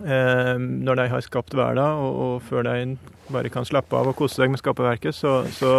eh, 0.04 0.54
når 0.58 1.00
de 1.00 1.08
har 1.12 1.24
skapt 1.26 1.56
verden, 1.56 1.82
og, 2.00 2.20
og, 2.24 2.34
før 2.48 2.64
de 2.68 2.96
bare 3.32 3.52
kan 3.52 3.66
slappe 3.68 3.96
av 3.96 4.10
og 4.10 4.16
kose 4.18 4.38
seg 4.38 4.52
med 4.52 4.62
skaperverket, 4.62 5.16
så, 5.16 5.42
så, 5.52 5.74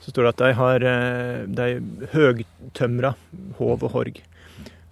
så, 0.00 0.12
står 0.12 0.26
det 0.26 0.32
at 0.34 0.42
de 0.42 0.52
har 0.60 0.86
eh, 0.92 1.38
de 1.60 2.08
høgtømra 2.14 3.14
hov 3.60 3.86
og 3.88 3.94
horg. 3.94 4.20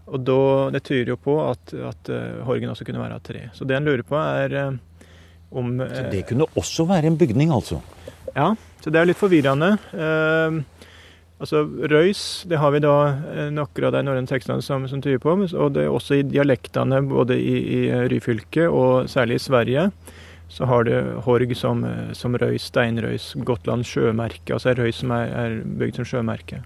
Og 0.08 0.24
da, 0.24 0.40
Det 0.74 0.84
tyder 0.86 1.12
jo 1.14 1.18
på 1.20 1.36
at, 1.44 1.74
at 1.74 2.10
uh, 2.12 2.40
horgen 2.48 2.72
også 2.72 2.86
kunne 2.88 3.02
være 3.02 3.18
av 3.18 3.24
tre. 3.24 3.48
Så 3.56 3.68
det 3.68 3.76
en 3.76 3.88
lurer 3.88 4.04
på, 4.06 4.16
er 4.16 4.56
uh, 4.56 5.12
om 5.50 5.78
uh, 5.80 5.86
Så 5.92 6.08
det 6.12 6.24
kunne 6.30 6.48
også 6.58 6.88
være 6.88 7.10
en 7.10 7.18
bygning, 7.20 7.52
altså? 7.54 7.82
Ja, 8.34 8.54
så 8.82 8.92
det 8.92 9.00
er 9.00 9.08
litt 9.08 9.18
forvirrende. 9.18 9.78
altså 11.40 11.62
Røys, 11.90 12.44
det 12.46 12.58
har 12.60 12.70
vi 12.70 12.80
da 12.84 12.92
noen 13.50 13.86
av 13.88 13.94
de 13.94 14.02
norrøne 14.04 14.30
tekstene 14.30 14.62
som, 14.62 14.84
som, 14.86 15.00
tyder 15.02 15.18
på. 15.18 15.32
Og 15.32 15.72
det 15.74 15.86
er 15.86 15.90
også 15.90 16.20
i 16.20 16.26
dialektene 16.28 17.00
både 17.08 17.38
i, 17.40 17.56
i 17.78 17.80
Ryfylke 18.12 18.68
og 18.68 19.08
særlig 19.10 19.40
i 19.40 19.44
Sverige. 19.48 19.88
Så 20.52 20.68
har 20.68 20.86
du 20.86 20.92
Horg 21.24 21.56
som, 21.56 21.82
som 22.14 22.36
Røys, 22.38 22.68
Steinrøys, 22.70 23.32
Gotland 23.48 23.88
sjømerke. 23.88 24.52
Altså 24.54 24.76
Røys 24.78 25.02
som 25.02 25.16
er, 25.16 25.32
er 25.32 25.58
bygd 25.80 25.98
som 25.98 26.08
sjømerke. 26.12 26.62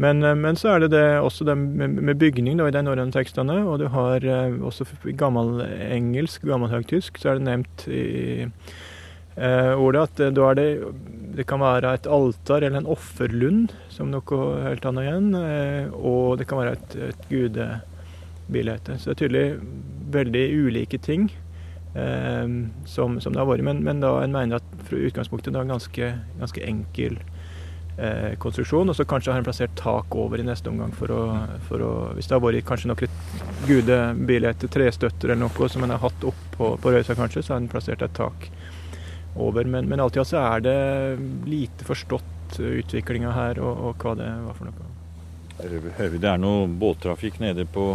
Men, 0.00 0.22
eh, 0.24 0.36
men, 0.38 0.56
så 0.56 0.74
er 0.74 0.84
det, 0.84 0.92
det 0.94 1.04
også 1.20 1.44
det 1.48 1.56
med, 1.60 2.16
bygning 2.20 2.58
da, 2.60 2.68
i 2.68 2.74
de 2.74 2.84
norrøne 2.86 3.14
tekstene. 3.14 3.60
Og 3.68 3.80
du 3.82 3.88
har 3.92 4.24
eh, 4.24 4.56
også 4.60 4.88
i 5.10 5.16
gammel 5.16 5.60
høgtysk, 6.72 7.20
så 7.20 7.32
er 7.32 7.40
det 7.40 7.48
nevnt 7.48 7.86
i 7.92 8.04
eh, 9.36 9.72
ordet 9.76 10.08
at 10.08 10.22
da 10.36 10.50
er 10.50 10.60
det 10.60 10.70
det 11.36 11.46
kan 11.48 11.62
være 11.62 11.92
et 11.94 12.08
altar 12.10 12.64
eller 12.64 12.80
en 12.80 12.90
offerlund, 12.90 13.74
som 13.92 14.10
noe 14.10 14.40
helt 14.64 14.86
annet 14.88 15.06
igjen. 15.06 15.28
Eh, 15.38 15.92
og 15.94 16.40
det 16.40 16.48
kan 16.50 16.60
være 16.60 16.74
et, 16.78 16.96
et 17.10 17.28
gudebilde. 17.30 18.98
Så 18.98 19.10
det 19.10 19.14
er 19.14 19.20
tydelig 19.22 19.44
veldig 20.10 20.44
ulike 20.66 20.98
ting 20.98 21.28
eh, 21.94 22.46
som, 22.84 23.20
som, 23.22 23.32
det 23.32 23.42
har 23.42 23.50
vært. 23.50 23.66
Men, 23.66 23.84
men 23.86 24.02
da 24.02 24.16
en 24.24 24.34
mener 24.34 24.58
at 24.58 24.86
fra 24.88 24.98
utgangspunktet 24.98 25.54
da 25.54 25.64
ganske, 25.68 26.12
ganske 26.40 26.66
enkel 26.66 27.20
eh, 28.00 28.32
konstruksjon. 28.40 28.90
Og 28.90 28.96
så 28.96 29.06
kanskje 29.08 29.34
har 29.34 29.42
en 29.42 29.46
plassert 29.46 29.76
tak 29.78 30.14
over 30.16 30.40
i 30.40 30.46
neste 30.46 30.70
omgang 30.72 30.92
for 30.96 31.12
å, 31.14 31.20
for 31.68 31.84
å 31.84 31.92
Hvis 32.16 32.30
det 32.30 32.36
har 32.36 32.44
vært 32.44 32.66
kanskje 32.68 32.90
noen 32.90 33.00
gude 33.00 33.68
gudebilder 33.68 34.68
trestøtter 34.72 35.32
eller 35.32 35.46
noe 35.46 35.68
som 35.70 35.84
en 35.84 35.94
har 35.94 36.02
hatt 36.02 36.26
opp 36.26 36.44
på, 36.56 36.74
på 36.80 36.92
Røysa, 36.94 37.16
kanskje, 37.18 37.44
så 37.44 37.54
har 37.54 37.62
en 37.62 37.70
plassert 37.70 38.02
et 38.02 38.16
tak 38.16 38.50
over. 39.36 39.64
Men, 39.64 39.88
men 39.88 40.00
alltid 40.00 40.26
så 40.26 40.40
er 40.42 40.64
det 40.64 40.78
lite 41.48 41.86
forstått 41.88 42.58
utviklinga 42.58 43.34
her, 43.34 43.60
og, 43.62 43.84
og, 43.90 44.00
hva 44.02 44.16
det 44.18 44.30
var 44.46 44.56
for 44.58 44.70
noe. 44.70 44.88
Det 45.60 46.26
er 46.26 46.40
noe 46.40 46.64
båttrafikk 46.80 47.38
nede, 47.42 47.66
på, 47.68 47.92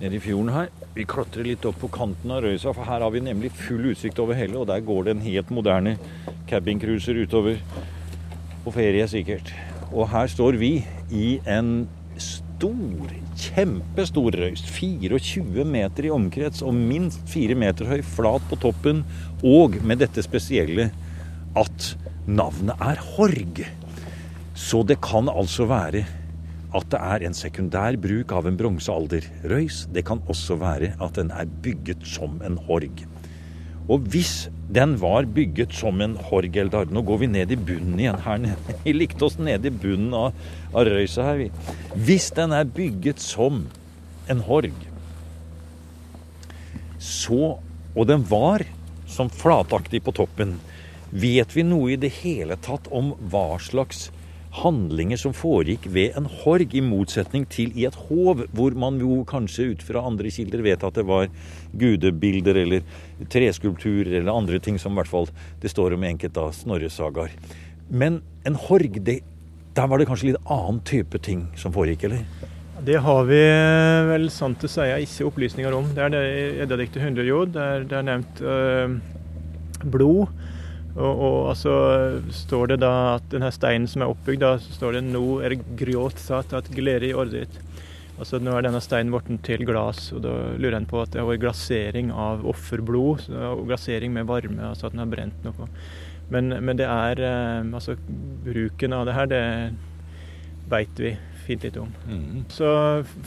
nede 0.00 0.16
i 0.16 0.22
fjorden 0.22 0.52
her. 0.54 0.70
Vi 0.94 1.06
klatrer 1.10 1.46
litt 1.46 1.66
opp 1.66 1.80
på 1.82 1.90
kanten 1.92 2.32
av 2.32 2.44
Røysa, 2.44 2.72
for 2.72 2.86
her 2.88 3.02
har 3.04 3.12
vi 3.12 3.24
nemlig 3.26 3.50
full 3.58 3.90
utsikt 3.90 4.20
over 4.22 4.38
hele. 4.38 4.60
Og 4.62 4.68
der 4.70 4.84
går 4.86 5.08
det 5.08 5.16
en 5.16 5.26
helt 5.26 5.50
moderne 5.54 5.96
cabincruiser 6.50 7.18
utover 7.18 7.58
på 8.64 8.72
ferie, 8.74 9.04
sikkert. 9.10 9.52
Og 9.92 10.08
her 10.12 10.30
står 10.30 10.58
vi 10.60 10.72
i 11.12 11.38
en 11.50 11.84
stor, 12.20 13.12
kjempestor 13.38 14.36
røyst. 14.40 14.68
24 14.72 15.66
meter 15.68 16.08
i 16.08 16.12
omkrets 16.14 16.64
og 16.64 16.76
minst 16.76 17.24
4 17.30 17.56
meter 17.58 17.90
høy, 17.90 18.00
flat 18.02 18.44
på 18.50 18.58
toppen. 18.62 19.04
Og 19.44 19.78
med 19.84 20.02
dette 20.02 20.24
spesielle 20.24 20.90
at 21.58 21.90
navnet 22.26 22.80
er 22.80 23.00
Horg. 23.14 23.64
Så 24.54 24.84
det 24.86 25.00
kan 25.04 25.28
altså 25.28 25.66
være 25.68 26.04
at 26.74 26.86
det 26.90 26.98
er 26.98 27.24
en 27.26 27.36
sekundær 27.36 27.96
bruk 28.02 28.32
av 28.34 28.48
en 28.48 28.56
bronsealderrøys. 28.58 29.84
Det 29.94 30.02
kan 30.06 30.22
også 30.30 30.58
være 30.58 30.94
at 31.02 31.18
den 31.18 31.30
er 31.34 31.50
bygget 31.62 32.02
som 32.06 32.40
en 32.46 32.58
horg. 32.66 33.04
Og 33.84 34.06
hvis 34.12 34.48
den 34.72 34.94
var 35.00 35.26
bygget 35.28 35.74
som 35.76 36.00
en 36.00 36.16
horgeldar 36.30 36.88
Nå 36.88 37.02
går 37.04 37.18
vi 37.20 37.28
ned 37.28 37.52
i 37.52 37.58
bunnen 37.60 38.00
igjen 38.00 38.22
her 38.24 38.40
nede. 38.40 38.76
Vi 38.84 38.94
likte 38.96 39.26
oss 39.26 39.36
nede 39.38 39.68
i 39.68 39.74
bunnen 39.74 40.14
av, 40.16 40.32
av 40.72 40.88
røysa 40.88 41.26
her, 41.26 41.42
vi. 41.42 41.50
Hvis 42.06 42.30
den 42.36 42.54
er 42.56 42.64
bygget 42.64 43.20
som 43.22 43.66
en 44.30 44.40
horg, 44.48 44.74
så 46.98 47.58
Og 47.94 48.08
den 48.08 48.24
var 48.26 48.64
som 49.06 49.28
flataktig 49.30 50.00
på 50.02 50.10
toppen. 50.16 50.56
Vet 51.14 51.52
vi 51.54 51.62
noe 51.62 51.92
i 51.94 51.98
det 52.00 52.10
hele 52.24 52.56
tatt 52.58 52.88
om 52.90 53.12
hva 53.30 53.60
slags 53.62 54.08
handlinger 54.54 55.18
som 55.18 55.34
foregikk 55.34 55.88
ved 55.90 56.14
en 56.18 56.28
horg, 56.42 56.74
i 56.74 56.82
motsetning 56.84 57.46
til 57.50 57.74
i 57.78 57.86
et 57.88 57.96
hov, 58.06 58.44
hvor 58.54 58.76
man 58.78 59.00
jo 59.02 59.22
kanskje 59.28 59.72
ut 59.72 59.84
fra 59.84 60.04
andre 60.06 60.30
kilder 60.30 60.62
vet 60.64 60.86
at 60.86 60.98
det 60.98 61.06
var 61.08 61.28
gudebilder 61.74 62.60
eller 62.62 62.84
treskulpturer 63.32 64.20
eller 64.20 64.32
andre 64.32 64.60
ting 64.62 64.78
som 64.80 64.94
i 64.94 65.00
hvert 65.00 65.10
fall 65.10 65.30
det 65.62 65.72
står 65.72 65.96
om 65.96 66.04
i 66.04 66.12
enkelte 66.12 66.42
av 66.42 66.54
Snorres. 66.54 67.00
Men 67.90 68.22
en 68.46 68.58
horg, 68.68 69.00
det, 69.04 69.20
der 69.74 69.88
var 69.90 69.98
det 69.98 70.08
kanskje 70.08 70.32
litt 70.32 70.50
annen 70.50 70.80
type 70.86 71.18
ting 71.18 71.48
som 71.58 71.74
foregikk, 71.74 72.06
eller? 72.08 72.24
Det 72.84 72.98
har 73.00 73.24
vi 73.24 73.40
vel 74.10 74.26
sant 74.34 74.64
å 74.66 74.68
si 74.68 74.86
ikke 75.06 75.28
opplysninger 75.30 75.74
om. 75.76 75.86
Det 75.94 76.02
er 76.04 76.10
det 76.12 76.22
i 76.24 76.42
Eddadiktet 76.64 77.00
100 77.02 77.28
jord. 77.28 77.52
Det 77.54 77.62
er, 77.62 77.86
det 77.88 77.96
er 77.96 78.08
nevnt 78.10 78.42
øh, 78.44 78.96
blod. 79.94 80.32
Og, 80.94 81.10
og, 81.10 81.38
altså 81.50 81.74
står 82.30 82.74
det 82.74 82.80
da 82.84 82.92
at 83.16 83.26
denne 83.32 83.50
steinen 83.54 83.88
som 83.90 84.04
er 84.04 84.12
oppbygd, 84.12 84.44
da 84.44 84.52
står 84.62 84.98
det 84.98 85.04
'nå 85.08 85.24
er 85.42 85.56
gråt 85.78 86.20
satt 86.22 86.54
at 86.54 86.70
glede 86.70 87.08
i 87.08 87.14
ordet. 87.14 87.50
Altså 88.14 88.38
Nå 88.38 88.52
er 88.54 88.62
denne 88.62 88.78
steinen 88.82 89.10
blitt 89.10 89.42
til 89.42 89.64
glass, 89.66 90.12
og 90.14 90.22
da 90.22 90.32
lurer 90.54 90.76
en 90.78 90.86
på 90.86 91.00
at 91.02 91.10
det 91.10 91.18
har 91.18 91.26
vært 91.26 91.42
glasering 91.42 92.12
av 92.14 92.44
offerblod. 92.46 93.26
Og 93.26 93.66
glasering 93.66 94.14
med 94.14 94.28
varme, 94.30 94.62
altså 94.70 94.86
at 94.86 94.94
den 94.94 95.02
har 95.02 95.10
brent 95.10 95.46
noe. 95.46 95.68
Men, 96.30 96.54
men 96.64 96.78
det 96.78 96.86
er 96.86 97.20
eh, 97.20 97.74
Altså, 97.74 97.96
bruken 98.46 98.94
av 98.96 99.04
det 99.06 99.16
her, 99.18 99.26
det 99.26 99.42
veit 100.70 101.02
vi 101.02 101.16
fint 101.44 101.66
litt 101.66 101.76
om. 101.76 101.90
Mm. 102.08 102.44
Så 102.48 102.68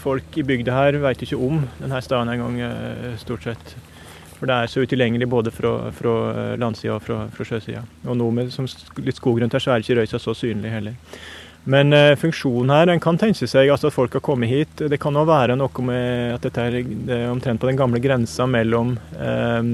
folk 0.02 0.40
i 0.40 0.46
bygda 0.48 0.74
her 0.74 0.98
veit 1.04 1.22
ikke 1.22 1.38
om 1.38 1.68
denne 1.82 2.00
steinen 2.02 2.34
engang, 2.34 2.58
eh, 2.64 3.20
stort 3.22 3.46
sett. 3.46 3.76
For 4.38 4.50
det 4.50 4.56
er 4.56 4.70
så 4.70 4.84
utilgjengelig 4.86 5.28
både 5.30 5.52
fra, 5.54 5.74
fra 5.96 6.14
eh, 6.32 6.54
landsida 6.62 6.96
og 6.96 7.04
fra, 7.06 7.24
fra 7.34 7.48
sjøsida. 7.48 7.82
Og 8.06 8.18
nå 8.20 8.30
med 8.36 8.54
litt 9.02 9.18
skog 9.18 9.42
rundt 9.42 9.58
her, 9.58 9.64
så 9.64 9.74
er 9.74 9.84
ikke 9.84 9.98
Røysa 10.00 10.22
så 10.22 10.36
synlig 10.38 10.74
heller. 10.74 10.98
Men 11.68 11.92
eh, 11.92 12.14
funksjonen 12.20 12.72
her, 12.72 12.94
en 12.94 13.04
kan 13.04 13.18
tenke 13.20 13.50
seg 13.50 13.72
altså, 13.74 13.90
at 13.90 13.98
folk 13.98 14.14
har 14.16 14.24
kommet 14.24 14.52
hit. 14.52 14.86
Det 14.88 15.02
kan 15.04 15.18
òg 15.20 15.28
være 15.28 15.58
noe 15.60 15.86
med 15.90 16.38
at 16.38 16.48
dette 16.48 16.68
er, 16.70 16.80
omtrent 17.32 17.60
på 17.60 17.68
den 17.68 17.80
gamle 17.80 18.00
grensa 18.04 18.48
mellom 18.48 18.96
eh, 19.20 19.74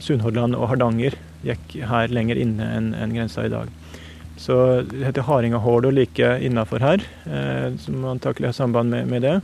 Sunnhordland 0.00 0.56
og 0.56 0.70
Hardanger. 0.70 1.18
Gikk 1.44 1.80
her 1.90 2.14
lenger 2.14 2.40
inne 2.40 2.70
enn 2.78 2.92
en 2.96 3.16
grensa 3.16 3.44
i 3.44 3.52
dag. 3.52 3.72
Så 4.40 4.82
det 4.88 5.04
heter 5.06 5.22
Hardingahåla 5.22 5.90
like 5.94 6.38
innafor 6.46 6.82
her, 6.82 7.02
eh, 7.26 7.74
som 7.78 8.04
antakelig 8.04 8.48
har 8.48 8.56
samband 8.56 8.90
med, 8.90 9.06
med 9.06 9.22
det. 9.22 9.40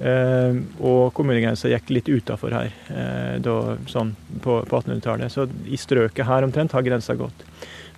Eh, 0.00 0.56
og 0.80 1.10
kommunegrensa 1.12 1.68
gikk 1.68 1.90
litt 1.92 2.08
utafor 2.08 2.54
her 2.56 2.70
eh, 2.88 3.34
da, 3.44 3.56
sånn 3.90 4.14
på, 4.40 4.62
på 4.64 4.80
1800-tallet. 4.80 5.32
Så 5.32 5.44
i 5.68 5.76
strøket 5.80 6.28
her 6.28 6.46
omtrent 6.46 6.72
har 6.76 6.86
grensa 6.86 7.16
gått. 7.18 7.44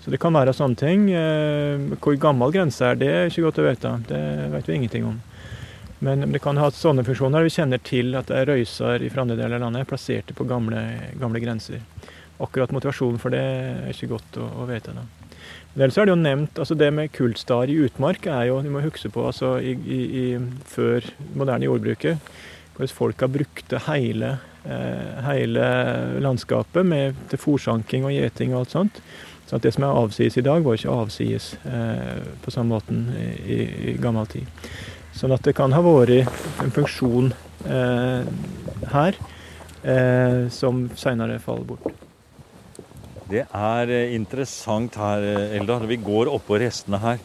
Så 0.03 0.11
det 0.11 0.19
kan 0.19 0.35
være 0.35 0.55
sånne 0.57 0.79
ting. 0.81 1.07
Eh, 1.15 1.85
hvor 2.03 2.19
gammel 2.19 2.55
grensa 2.55 2.91
er, 2.91 2.99
det 2.99 3.13
er 3.13 3.31
ikke 3.31 3.47
godt 3.47 3.63
å 3.63 3.69
vite. 3.69 3.95
Det 4.11 4.25
vet 4.57 4.71
vi 4.71 4.81
ingenting 4.81 5.07
om. 5.13 5.21
Men 6.03 6.27
det 6.35 6.43
kan 6.43 6.59
ha 6.59 6.73
sånne 6.75 7.07
funksjoner. 7.07 7.47
Vi 7.47 7.55
kjenner 7.55 7.79
til 7.87 8.17
at 8.19 8.27
det 8.27 8.41
er 8.41 8.51
røyser 8.51 9.07
i 9.07 9.13
andre 9.15 9.39
deler 9.39 9.61
av 9.61 9.69
landet 9.69 9.87
plasserte 9.87 10.35
på 10.35 10.49
gamle, 10.51 10.83
gamle 11.23 11.43
grenser. 11.45 11.85
Akkurat 12.43 12.75
motivasjonen 12.75 13.23
for 13.23 13.31
det 13.31 13.43
er 13.47 13.93
ikke 13.95 14.17
godt 14.17 14.43
å, 14.43 14.51
å 14.65 14.67
vite. 14.67 14.97
da. 14.99 15.22
Vel 15.79 15.93
så 15.93 16.03
er 16.03 16.09
det 16.09 16.13
jo 16.13 16.21
nevnt, 16.21 16.59
altså 16.61 16.77
det 16.77 16.91
med 16.93 17.13
kultstar 17.17 17.71
i 17.73 17.79
utmark 17.87 18.27
er 18.29 18.51
jo, 18.51 18.59
vi 18.61 18.73
må 18.73 18.83
huske 18.85 19.09
på 19.13 19.25
altså 19.25 19.55
i, 19.57 19.73
i, 19.73 20.01
i, 20.21 20.25
før 20.69 21.07
moderne 21.33 21.65
jordbruket, 21.65 22.33
hvordan 22.77 22.93
folka 22.93 23.29
brukte 23.33 23.81
hele, 23.87 24.35
eh, 24.69 25.23
hele 25.25 25.65
landskapet 26.25 26.85
med, 26.85 27.17
til 27.33 27.41
fòrsanking 27.41 28.05
og 28.05 28.13
gjeting 28.13 28.53
og 28.53 28.63
alt 28.63 28.77
sånt. 28.77 29.01
Så 29.49 29.59
det 29.61 29.75
som 29.75 29.85
er 29.85 29.97
avsides 29.97 30.39
i 30.41 30.45
dag, 30.45 30.63
var 30.65 30.77
ikke 30.77 30.93
avsides 30.93 31.51
eh, 31.69 32.21
på 32.45 32.53
samme 32.53 32.73
måten 32.77 33.03
i, 33.45 33.59
i, 33.93 33.97
gammel 34.01 34.29
tid. 34.33 34.69
Sånn 35.17 35.33
at 35.37 35.45
det 35.45 35.57
kan 35.59 35.73
ha 35.77 35.83
vært 35.85 36.29
en 36.65 36.73
funksjon 36.73 37.35
eh, 37.69 38.25
her 38.95 39.19
eh, 39.85 40.49
som 40.53 40.87
seinere 40.97 41.37
faller 41.45 41.69
bort. 41.69 41.93
Det 43.31 43.45
er 43.47 43.93
eh, 43.93 44.15
interessant 44.17 44.97
her, 44.99 45.23
Eldar. 45.55 45.87
Vi 45.87 46.01
går 46.03 46.31
oppå 46.33 46.59
restene 46.63 46.99
her 47.03 47.23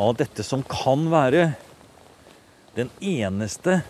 av 0.00 0.16
dette 0.18 0.44
som 0.44 0.62
kan 0.64 1.06
være 1.12 1.50
den 2.76 2.90
eneste 3.00 3.80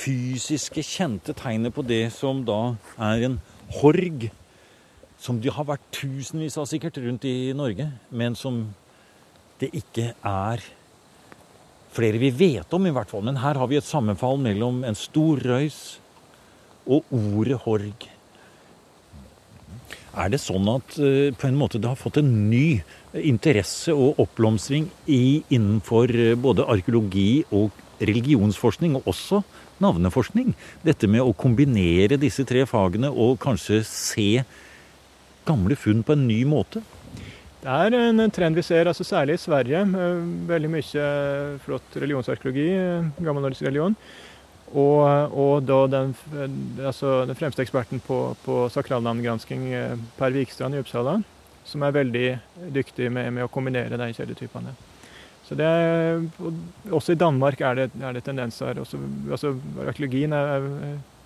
fysiske 0.00 0.84
kjente 0.86 1.34
tegnet 1.36 1.74
på 1.76 1.84
det 1.84 2.06
som 2.14 2.44
da 2.46 2.74
er 3.00 3.26
en 3.28 3.40
horg. 3.80 4.28
Som 5.20 5.40
de 5.44 5.52
har 5.52 5.68
vært 5.68 5.88
tusenvis 5.92 6.56
av 6.60 6.68
sikkert 6.68 7.00
rundt 7.02 7.26
i 7.28 7.52
Norge, 7.56 7.90
men 8.08 8.36
som 8.38 8.62
det 9.60 9.68
ikke 9.76 10.14
er 10.16 10.62
flere 11.92 12.20
vi 12.22 12.30
vet 12.32 12.72
om, 12.72 12.86
i 12.86 12.94
hvert 12.94 13.10
fall. 13.10 13.26
Men 13.26 13.42
her 13.42 13.60
har 13.60 13.68
vi 13.68 13.76
et 13.80 13.88
sammenfall 13.88 14.40
mellom 14.40 14.80
en 14.88 14.96
stor 14.96 15.42
røys 15.44 15.98
og 16.88 17.04
ordet 17.12 17.60
horg. 17.66 18.08
Er 20.18 20.30
det 20.32 20.40
sånn 20.42 20.66
at 20.72 20.96
uh, 20.98 21.30
på 21.38 21.46
en 21.46 21.58
måte 21.58 21.78
det 21.78 21.90
har 21.90 21.98
fått 21.98 22.18
en 22.18 22.30
ny 22.50 22.80
interesse 23.14 23.94
og 23.94 24.18
oppblomstring 24.22 24.88
innenfor 25.06 26.10
uh, 26.10 26.34
både 26.34 26.66
arkeologi 26.66 27.44
og 27.54 27.70
religionsforskning, 28.02 28.96
og 28.98 29.10
også 29.10 29.42
navneforskning? 29.82 30.54
Dette 30.82 31.10
med 31.10 31.22
å 31.22 31.36
kombinere 31.36 32.18
disse 32.20 32.46
tre 32.48 32.64
fagene 32.66 33.12
og 33.12 33.38
kanskje 33.42 33.84
se 33.86 34.30
gamle 35.46 35.78
funn 35.78 36.02
på 36.02 36.16
en 36.16 36.26
ny 36.26 36.42
måte? 36.48 36.82
Det 37.60 37.68
er 37.68 37.92
en 37.92 38.24
trend 38.32 38.56
vi 38.56 38.64
ser, 38.64 38.88
altså 38.88 39.04
særlig 39.04 39.36
i 39.36 39.42
Sverige. 39.42 39.84
Veldig 40.48 40.70
mye 40.72 41.06
flott 41.60 41.98
religionsarkeologi, 42.00 42.70
gammelnordisk 43.20 43.66
religion. 43.68 43.96
Og, 44.70 45.32
og 45.34 45.64
da 45.66 45.80
den, 45.90 46.12
altså 46.78 47.24
den, 47.26 47.34
fremste 47.38 47.64
eksperten 47.64 48.02
på, 48.06 48.20
på 48.44 48.62
sakralnavngransking, 48.70 49.64
Per 50.18 50.36
Wikstrand 50.36 50.78
i 50.78 50.82
Uppsala, 50.82 51.16
som 51.66 51.82
er 51.82 51.96
veldig 51.96 52.28
dyktig 52.74 53.10
med, 53.10 53.32
med 53.34 53.46
å 53.46 53.50
kombinere 53.50 53.98
de 53.98 54.12
kjedetypene. 54.14 54.76
Så 55.48 55.56
det 55.58 55.66
er, 55.66 56.20
også 56.94 57.16
i 57.16 57.18
Danmark 57.18 57.60
er 57.66 57.74
det, 57.80 57.88
er 57.98 58.14
det 58.14 58.22
tendenser. 58.22 58.78
Også, 58.78 59.00
altså, 59.30 59.56
arkeologien 59.82 60.34
er 60.36 60.68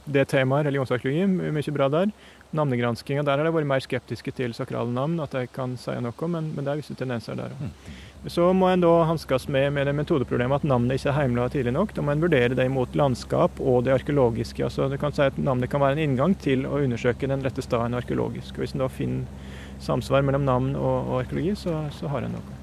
det 0.04 0.24
temaet, 0.32 0.64
religionsarkeologi, 0.70 1.26
mye 1.28 1.74
bra 1.76 1.90
der. 1.92 2.14
Navnegranskinga, 2.54 3.24
der 3.26 3.40
har 3.40 3.44
de 3.44 3.52
vært 3.52 3.68
mer 3.68 3.84
skeptiske 3.84 4.32
til 4.36 4.54
sakrale 4.56 4.92
navn, 4.94 5.18
at 5.20 5.36
de 5.36 5.44
kan 5.52 5.76
si 5.80 5.92
noe, 6.00 6.28
men, 6.30 6.52
men 6.54 6.64
det 6.64 6.72
er 6.72 6.80
visse 6.80 6.96
tendenser 6.96 7.36
der 7.36 7.52
òg. 7.52 7.92
Så 8.26 8.46
må 8.56 8.70
en 8.72 8.80
da 8.80 8.90
hanskes 9.04 9.48
med, 9.52 9.72
med 9.76 9.86
det 9.86 9.92
metodeproblemet 9.98 10.62
at 10.62 10.68
navnet 10.68 10.96
ikke 10.96 11.10
er 11.12 11.16
heimla 11.18 11.44
tidlig 11.52 11.74
nok. 11.76 11.92
Da 11.92 12.04
må 12.04 12.14
en 12.14 12.22
vurdere 12.24 12.56
det 12.56 12.66
mot 12.72 12.96
landskap 12.96 13.60
og 13.60 13.84
det 13.84 13.92
arkeologiske. 13.98 14.64
Altså, 14.64 14.88
du 14.88 14.96
kan 15.00 15.12
si 15.12 15.26
at 15.26 15.36
Navnet 15.36 15.68
kan 15.72 15.82
være 15.84 15.98
en 15.98 16.04
inngang 16.06 16.36
til 16.40 16.64
å 16.64 16.80
undersøke 16.80 17.28
den 17.28 17.44
rette 17.44 17.62
staden 17.64 17.96
arkeologisk. 17.98 18.56
Og 18.56 18.64
Hvis 18.64 18.72
en 18.76 18.84
da 18.86 18.88
finner 18.88 19.52
samsvar 19.84 20.24
mellom 20.24 20.46
navn 20.48 20.72
og, 20.72 21.10
og 21.10 21.18
arkeologi, 21.20 21.52
så, 21.66 21.82
så 21.92 22.08
har 22.08 22.24
en 22.24 22.38
noe. 22.38 22.60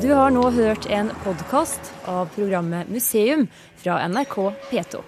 Du 0.00 0.12
har 0.14 0.30
nå 0.32 0.46
hørt 0.54 0.86
en 0.88 1.10
podkast 1.24 1.90
av 2.08 2.30
programmet 2.36 2.88
Museum 2.88 3.48
fra 3.82 3.98
NRK 4.08 4.36
P2. 4.70 5.02